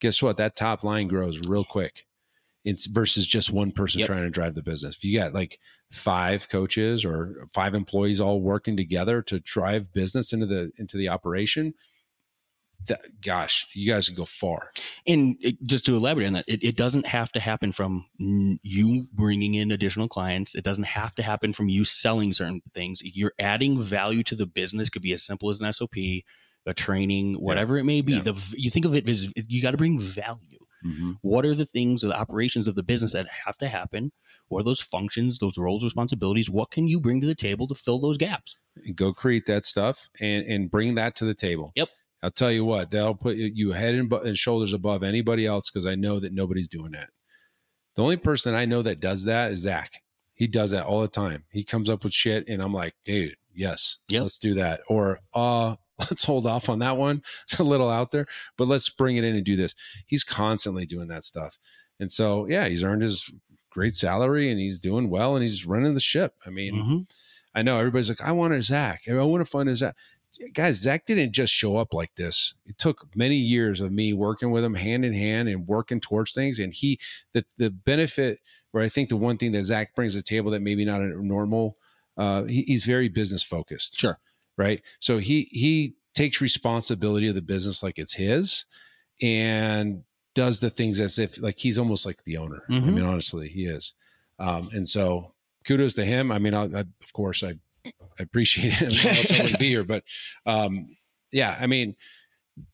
guess 0.00 0.20
what 0.20 0.36
that 0.36 0.56
top 0.56 0.82
line 0.82 1.06
grows 1.06 1.38
real 1.46 1.64
quick 1.64 2.06
it's 2.64 2.86
versus 2.86 3.24
just 3.24 3.52
one 3.52 3.70
person 3.70 4.00
Yep. 4.00 4.08
trying 4.08 4.22
to 4.24 4.30
drive 4.30 4.54
the 4.56 4.62
business 4.62 4.96
if 4.96 5.04
you 5.04 5.16
got 5.16 5.32
like 5.32 5.60
five 5.90 6.48
coaches 6.48 7.04
or 7.04 7.46
five 7.54 7.74
employees 7.74 8.20
all 8.20 8.40
working 8.40 8.76
together 8.76 9.22
to 9.22 9.40
drive 9.40 9.92
business 9.92 10.32
into 10.32 10.46
the 10.46 10.70
into 10.78 10.96
the 10.96 11.08
operation 11.08 11.74
that 12.88 13.00
gosh 13.24 13.66
you 13.72 13.90
guys 13.90 14.06
can 14.06 14.16
go 14.16 14.24
far 14.24 14.72
and 15.06 15.36
it, 15.40 15.56
just 15.64 15.84
to 15.86 15.94
elaborate 15.96 16.26
on 16.26 16.32
that, 16.34 16.44
it, 16.48 16.62
it 16.62 16.76
doesn't 16.76 17.06
have 17.06 17.30
to 17.32 17.40
happen 17.40 17.72
from 17.72 18.04
you 18.18 19.06
bringing 19.12 19.54
in 19.54 19.70
additional 19.70 20.08
clients. 20.08 20.54
It 20.54 20.64
doesn't 20.64 20.84
have 20.84 21.14
to 21.14 21.22
happen 21.22 21.52
from 21.52 21.68
you 21.68 21.84
selling 21.84 22.32
certain 22.32 22.60
things. 22.74 23.00
You're 23.04 23.32
adding 23.38 23.80
value 23.80 24.22
to 24.24 24.34
the 24.34 24.46
business. 24.46 24.90
Could 24.90 25.02
be 25.02 25.12
as 25.12 25.22
simple 25.22 25.48
as 25.48 25.60
an 25.60 25.72
SOP, 25.72 25.96
a 25.96 26.74
training, 26.74 27.34
whatever 27.34 27.78
it 27.78 27.84
may 27.84 28.00
be. 28.00 28.14
Yeah. 28.14 28.22
The 28.22 28.54
you 28.56 28.70
think 28.70 28.84
of 28.84 28.94
it 28.94 29.08
as 29.08 29.32
you 29.34 29.62
got 29.62 29.70
to 29.72 29.76
bring 29.76 29.98
value. 29.98 30.58
Mm-hmm. 30.84 31.12
What 31.22 31.46
are 31.46 31.54
the 31.54 31.64
things, 31.64 32.04
or 32.04 32.08
the 32.08 32.18
operations 32.18 32.68
of 32.68 32.74
the 32.74 32.82
business 32.82 33.12
that 33.12 33.26
have 33.46 33.56
to 33.58 33.68
happen? 33.68 34.12
What 34.48 34.60
are 34.60 34.64
those 34.64 34.80
functions, 34.80 35.38
those 35.38 35.58
roles, 35.58 35.82
responsibilities? 35.84 36.48
What 36.48 36.70
can 36.70 36.86
you 36.88 37.00
bring 37.00 37.20
to 37.20 37.26
the 37.26 37.34
table 37.34 37.66
to 37.68 37.74
fill 37.74 37.98
those 37.98 38.16
gaps? 38.18 38.56
go 38.94 39.12
create 39.12 39.46
that 39.46 39.64
stuff 39.64 40.08
and 40.20 40.44
and 40.46 40.70
bring 40.70 40.94
that 40.96 41.16
to 41.16 41.24
the 41.24 41.34
table. 41.34 41.72
Yep. 41.76 41.88
I'll 42.22 42.30
tell 42.30 42.50
you 42.52 42.64
what, 42.64 42.90
they'll 42.90 43.14
put 43.14 43.36
you- 43.36 43.50
you 43.54 43.72
head 43.72 43.94
and, 43.94 44.08
bu- 44.08 44.16
and 44.20 44.36
shoulders 44.36 44.72
above 44.72 45.02
anybody 45.02 45.46
else 45.46 45.70
because 45.70 45.86
I 45.86 45.94
know 45.94 46.18
that 46.20 46.32
nobody's 46.32 46.68
doing 46.68 46.92
that. 46.92 47.08
The 47.94 48.02
only 48.02 48.16
person 48.18 48.54
I 48.54 48.64
know 48.66 48.82
that 48.82 49.00
does 49.00 49.24
that 49.24 49.52
is 49.52 49.60
Zach. 49.60 50.02
He 50.34 50.46
does 50.46 50.70
that 50.72 50.84
all 50.84 51.00
the 51.00 51.08
time. 51.08 51.44
He 51.50 51.64
comes 51.64 51.88
up 51.88 52.04
with 52.04 52.12
shit, 52.12 52.46
and 52.48 52.60
I'm 52.62 52.74
like, 52.74 52.94
dude, 53.06 53.36
yes, 53.54 53.96
Yep. 54.08 54.22
let's 54.22 54.38
do 54.38 54.52
that. 54.54 54.80
Or 54.88 55.20
uh, 55.34 55.76
let's 55.98 56.24
hold 56.24 56.46
off 56.46 56.68
on 56.68 56.80
that 56.80 56.96
one. 56.98 57.22
It's 57.44 57.58
a 57.58 57.64
little 57.64 57.88
out 57.88 58.10
there, 58.10 58.26
but 58.58 58.68
let's 58.68 58.90
bring 58.90 59.16
it 59.16 59.24
in 59.24 59.34
and 59.34 59.44
do 59.44 59.56
this. 59.56 59.74
He's 60.06 60.24
constantly 60.24 60.84
doing 60.84 61.08
that 61.08 61.24
stuff, 61.24 61.58
and 61.98 62.12
so 62.12 62.46
yeah, 62.46 62.68
he's 62.68 62.84
earned 62.84 63.00
his 63.02 63.30
great 63.76 63.94
salary 63.94 64.50
and 64.50 64.58
he's 64.58 64.78
doing 64.78 65.10
well 65.10 65.36
and 65.36 65.42
he's 65.46 65.66
running 65.66 65.92
the 65.94 66.00
ship. 66.00 66.32
I 66.46 66.50
mean, 66.50 66.74
Mhm. 66.74 67.10
I 67.54 67.62
know 67.62 67.78
everybody's 67.78 68.08
like, 68.08 68.20
I 68.22 68.32
want 68.32 68.54
a 68.54 68.62
Zach. 68.62 69.02
I 69.08 69.12
want 69.22 69.42
to 69.44 69.50
find 69.50 69.68
a 69.68 69.74
Zach. 69.76 69.94
Guys, 70.52 70.76
Zach 70.80 71.06
didn't 71.06 71.32
just 71.32 71.52
show 71.52 71.76
up 71.76 71.94
like 71.94 72.14
this. 72.16 72.54
It 72.66 72.76
took 72.78 73.06
many 73.14 73.36
years 73.36 73.80
of 73.80 73.90
me 73.92 74.12
working 74.12 74.50
with 74.50 74.64
him 74.64 74.74
hand 74.74 75.04
in 75.04 75.12
hand 75.14 75.48
and 75.48 75.66
working 75.66 76.00
towards 76.00 76.32
things. 76.32 76.58
And 76.58 76.72
he, 76.74 76.98
the 77.32 77.44
the 77.56 77.70
benefit, 77.70 78.40
where 78.72 78.82
I 78.82 78.88
think 78.88 79.08
the 79.08 79.16
one 79.16 79.36
thing 79.38 79.52
that 79.52 79.64
Zach 79.64 79.94
brings 79.94 80.12
to 80.14 80.18
the 80.18 80.22
table 80.22 80.50
that 80.52 80.60
maybe 80.60 80.84
not 80.84 81.00
a 81.00 81.06
normal, 81.24 81.76
uh, 82.18 82.44
he, 82.44 82.62
he's 82.66 82.84
very 82.84 83.08
business 83.08 83.42
focused. 83.42 83.98
Sure. 84.00 84.18
right? 84.58 84.82
So 85.00 85.18
he 85.18 85.48
he 85.52 85.94
takes 86.14 86.40
responsibility 86.42 87.28
of 87.28 87.34
the 87.34 87.42
business 87.54 87.82
like 87.82 87.98
it's 87.98 88.14
his, 88.14 88.64
and 89.22 90.02
does 90.36 90.60
the 90.60 90.70
things 90.70 91.00
as 91.00 91.18
if 91.18 91.40
like 91.40 91.58
he's 91.58 91.78
almost 91.78 92.06
like 92.06 92.22
the 92.24 92.36
owner. 92.36 92.62
I 92.68 92.72
Mhm. 92.74 92.94
mean, 92.94 93.04
honestly, 93.04 93.48
he 93.48 93.66
is. 93.66 93.94
Um, 94.38 94.70
and 94.72 94.86
so 94.88 95.32
kudos 95.66 95.94
to 95.94 96.04
him. 96.04 96.30
I 96.30 96.38
mean, 96.38 96.54
I, 96.54 96.64
I, 96.66 96.80
of 97.06 97.12
course, 97.12 97.42
I, 97.42 97.54
I 97.84 97.92
appreciate 98.20 98.72
him. 98.74 98.92
I 98.92 99.42
wouldn't 99.42 99.58
be 99.58 99.68
here, 99.70 99.82
but 99.84 100.04
um, 100.44 100.94
yeah, 101.32 101.56
I 101.58 101.66
mean, 101.66 101.96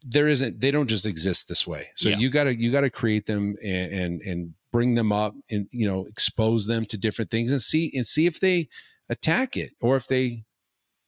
there 0.05 0.29
isn't. 0.29 0.61
They 0.61 0.71
don't 0.71 0.89
just 0.89 1.07
exist 1.07 1.49
this 1.49 1.67
way. 1.67 1.89
So 1.97 2.09
Yeah. 2.11 2.19
you 2.19 2.29
gotta 2.31 2.55
you 2.55 2.71
gotta 2.71 2.91
create 2.91 3.27
them 3.27 3.57
and, 3.63 3.93
and 3.93 4.21
and 4.23 4.55
bring 4.73 4.95
them 4.95 5.11
up 5.13 5.35
and 5.51 5.67
you 5.71 5.87
know 5.89 6.07
expose 6.07 6.67
them 6.67 6.85
to 6.87 6.97
different 6.97 7.31
things 7.31 7.51
and 7.53 7.61
see 7.63 7.91
and 7.95 8.07
see 8.07 8.27
if 8.27 8.41
they 8.41 8.69
attack 9.09 9.57
it 9.57 9.73
or 9.81 9.97
if 9.97 10.07
they 10.07 10.45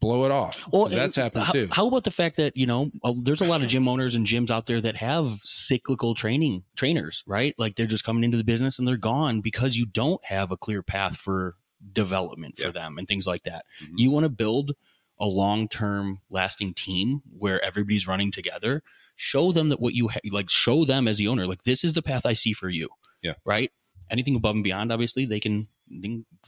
blow 0.05 0.25
it 0.25 0.31
off. 0.31 0.69
'Cause 0.71 0.93
that's 0.93 1.17
happened 1.17 1.45
how, 1.45 1.53
too. 1.53 1.69
How 1.73 1.87
about 1.89 2.05
the 2.05 2.11
fact 2.11 2.37
that 2.37 2.57
you 2.57 2.67
know 2.67 2.91
uh, 3.03 3.13
there's 3.23 3.41
a 3.41 3.45
lot 3.47 3.63
of 3.63 3.69
gym 3.69 3.89
owners 3.89 4.15
and 4.15 4.27
gyms 4.27 4.51
out 4.51 4.67
there 4.67 4.81
that 4.81 4.97
have 4.97 5.41
cyclical 5.43 6.15
training 6.15 6.63
trainers, 6.77 7.23
right? 7.27 7.55
Like 7.59 7.75
they're 7.77 7.87
just 7.87 8.05
coming 8.05 8.25
into 8.25 8.37
the 8.37 8.45
business 8.45 8.79
and 8.79 8.87
they're 8.87 8.97
gone 8.97 9.41
because 9.41 9.77
you 9.77 9.87
don't 9.87 10.25
have 10.25 10.53
a 10.53 10.57
clear 10.57 10.83
path 10.83 11.17
for 11.17 11.57
development 11.93 12.59
for 12.59 12.67
Yeah. 12.69 12.73
them 12.73 12.99
and 12.99 13.07
things 13.09 13.27
like 13.27 13.43
that. 13.45 13.65
Mhm. 13.83 13.93
You 13.97 14.11
want 14.11 14.25
to 14.25 14.31
build 14.31 14.73
a 15.21 15.27
long-term 15.27 16.21
lasting 16.31 16.75
team 16.75 17.23
where 17.39 17.63
everybody's 17.65 18.07
running 18.07 18.31
together. 18.33 18.83
Show 19.17 19.53
them 19.53 19.69
that 19.69 19.81
what 19.81 19.95
you 19.95 20.09
ha- 20.09 20.19
like. 20.33 20.51
Show 20.51 20.85
them 20.85 21.07
as 21.07 21.19
the 21.19 21.29
owner, 21.29 21.47
like 21.47 21.63
this 21.65 21.85
is 21.85 21.93
the 21.93 22.03
path 22.03 22.27
I 22.27 22.33
see 22.33 22.53
for 22.53 22.69
you. 22.69 22.89
Yeah. 23.23 23.35
Right. 23.45 23.71
Anything 24.11 24.35
above 24.35 24.55
and 24.57 24.65
beyond, 24.65 24.91
obviously, 24.93 25.25
they 25.25 25.41
can 25.41 25.69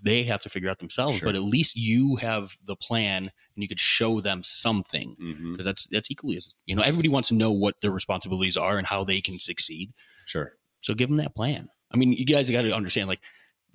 they 0.03 0.23
have 0.25 0.41
to 0.43 0.49
figure 0.49 0.71
out 0.71 0.79
themselves. 0.79 1.19
Sure. 1.19 1.27
But 1.27 1.35
at 1.35 1.43
least 1.43 1.77
you 1.77 2.17
have 2.17 2.57
the 2.65 2.77
plan, 2.77 3.25
and 3.25 3.63
you 3.63 3.69
could 3.69 3.81
show 3.81 4.21
them 4.21 4.43
something 4.43 5.17
mm-hmm. 5.21 5.53
because 5.53 5.65
that's 5.67 5.87
that's 5.91 6.11
equally 6.11 6.37
as 6.37 6.55
you 6.67 6.75
know 6.75 6.83
everybody 6.83 7.09
wants 7.09 7.29
to 7.29 7.35
know 7.35 7.51
what 7.51 7.81
their 7.81 7.91
responsibilities 7.91 8.57
are 8.57 8.79
and 8.79 8.87
how 8.87 9.05
they 9.05 9.21
can 9.21 9.39
succeed 9.39 9.93
Sure. 10.27 10.53
so 10.81 10.93
give 10.95 11.09
them 11.09 11.19
that 11.19 11.35
plan 11.35 11.69
i 11.93 11.97
mean 11.97 12.13
you 12.13 12.25
guys 12.27 12.51
got 12.51 12.63
to 12.63 12.73
understand 12.73 13.09
like 13.09 13.21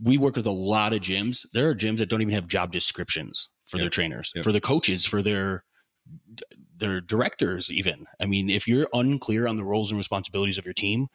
we 0.03 0.17
work 0.17 0.35
with 0.35 0.45
a 0.45 0.51
lot 0.51 0.93
of 0.93 1.01
gyms 1.01 1.45
there 1.53 1.69
are 1.69 1.75
gyms 1.75 1.97
that 1.97 2.09
don't 2.09 2.21
even 2.21 2.33
have 2.33 2.47
job 2.47 2.71
descriptions 2.71 3.49
for 3.65 3.77
their 3.77 3.89
trainers 3.89 4.31
Yep. 4.35 4.43
for 4.43 4.51
their 4.51 4.61
coaches 4.61 5.05
for 5.05 5.21
their 5.23 5.63
their 6.77 7.01
directors 7.01 7.71
even 7.71 8.05
i 8.19 8.25
mean 8.25 8.49
if 8.49 8.67
you're 8.67 8.87
unclear 8.93 9.47
on 9.47 9.55
the 9.55 9.63
roles 9.63 9.91
and 9.91 9.97
responsibilities 9.97 10.57
of 10.57 10.65
your 10.65 10.73
team 10.73 11.01
you 11.01 11.07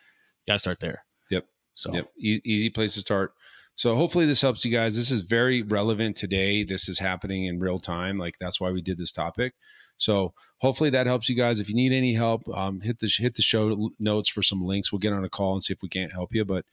got 0.48 0.54
to 0.54 0.59
start 0.59 0.80
there 0.80 1.04
Yep. 1.30 1.46
so 1.74 1.92
Yep. 1.94 2.09
E- 2.18 2.40
easy 2.44 2.70
place 2.70 2.94
to 2.94 3.00
start. 3.00 3.32
So 3.77 3.95
hopefully 3.95 4.27
this 4.27 4.41
helps 4.41 4.65
you 4.65 4.73
guys. 4.73 4.97
This 4.97 5.11
is 5.11 5.21
very 5.21 5.62
relevant 5.62 6.17
today. 6.17 6.65
This 6.65 6.89
is 6.89 6.99
happening 6.99 7.45
in 7.45 7.61
real 7.61 7.79
time. 7.79 8.19
Like 8.19 8.39
that's 8.39 8.59
why 8.59 8.71
we 8.71 8.81
did 8.81 8.99
this 8.99 9.12
topic. 9.12 9.55
So 9.99 10.33
hopefully 10.59 10.91
that 10.91 11.07
helps 11.07 11.29
you 11.29 11.37
guys. 11.37 11.61
If 11.61 11.69
you 11.69 11.75
need 11.75 11.93
any 11.93 12.15
help, 12.15 12.49
um, 12.55 12.81
hit 12.81 13.01
the 13.01 13.11
hit 13.19 13.35
the 13.35 13.43
show 13.43 13.91
notes 13.99 14.29
for 14.29 14.43
some 14.43 14.65
links. 14.65 14.91
We'll 14.91 14.99
get 14.99 15.12
on 15.12 15.25
a 15.25 15.29
call 15.29 15.53
and 15.53 15.62
see 15.62 15.73
if 15.75 15.83
we 15.83 15.89
can't 15.89 16.12
help 16.12 16.35
you. 16.35 16.45
But 16.45 16.65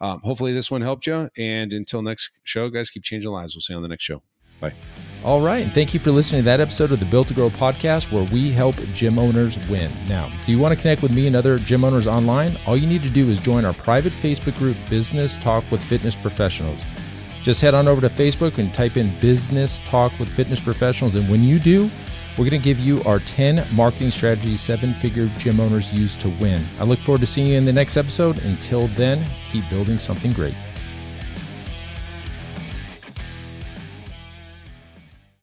um, 0.00 0.20
hopefully 0.22 0.52
this 0.52 0.70
one 0.70 0.80
helped 0.80 1.06
you. 1.06 1.28
And 1.36 1.72
until 1.72 2.02
next 2.02 2.30
show, 2.44 2.68
guys, 2.68 2.90
keep 2.90 3.04
changing 3.04 3.30
lives. 3.30 3.54
We'll 3.54 3.62
see 3.62 3.72
you 3.72 3.76
on 3.76 3.82
the 3.82 3.88
next 3.88 4.04
show. 4.04 4.22
Bye. 4.70 4.74
All 5.24 5.40
right. 5.40 5.64
And 5.64 5.72
thank 5.72 5.94
you 5.94 6.00
for 6.00 6.10
listening 6.10 6.42
to 6.42 6.44
that 6.44 6.60
episode 6.60 6.92
of 6.92 7.00
the 7.00 7.06
Built 7.06 7.28
to 7.28 7.34
Grow 7.34 7.48
podcast 7.48 8.12
where 8.12 8.24
we 8.24 8.52
help 8.52 8.76
gym 8.92 9.18
owners 9.18 9.56
win. 9.68 9.90
Now, 10.06 10.30
do 10.44 10.52
you 10.52 10.58
want 10.58 10.74
to 10.74 10.80
connect 10.80 11.02
with 11.02 11.14
me 11.14 11.26
and 11.26 11.34
other 11.34 11.58
gym 11.58 11.82
owners 11.82 12.06
online? 12.06 12.58
All 12.66 12.76
you 12.76 12.86
need 12.86 13.02
to 13.02 13.10
do 13.10 13.30
is 13.30 13.40
join 13.40 13.64
our 13.64 13.72
private 13.72 14.12
Facebook 14.12 14.56
group, 14.58 14.76
Business 14.90 15.38
Talk 15.38 15.64
with 15.70 15.82
Fitness 15.82 16.14
Professionals. 16.14 16.78
Just 17.42 17.62
head 17.62 17.74
on 17.74 17.88
over 17.88 18.02
to 18.02 18.08
Facebook 18.10 18.58
and 18.58 18.72
type 18.74 18.98
in 18.98 19.18
Business 19.20 19.80
Talk 19.80 20.18
with 20.18 20.28
Fitness 20.28 20.60
Professionals. 20.60 21.14
And 21.14 21.28
when 21.30 21.42
you 21.42 21.58
do, 21.58 21.90
we're 22.36 22.48
going 22.48 22.60
to 22.60 22.64
give 22.64 22.78
you 22.78 23.02
our 23.04 23.20
10 23.20 23.64
marketing 23.74 24.10
strategies 24.10 24.60
seven 24.60 24.92
figure 24.94 25.30
gym 25.38 25.58
owners 25.58 25.92
use 25.92 26.16
to 26.16 26.28
win. 26.28 26.62
I 26.80 26.84
look 26.84 26.98
forward 26.98 27.20
to 27.20 27.26
seeing 27.26 27.46
you 27.46 27.56
in 27.56 27.64
the 27.64 27.72
next 27.72 27.96
episode. 27.96 28.40
Until 28.40 28.88
then, 28.88 29.24
keep 29.50 29.68
building 29.70 29.98
something 29.98 30.32
great. 30.32 30.54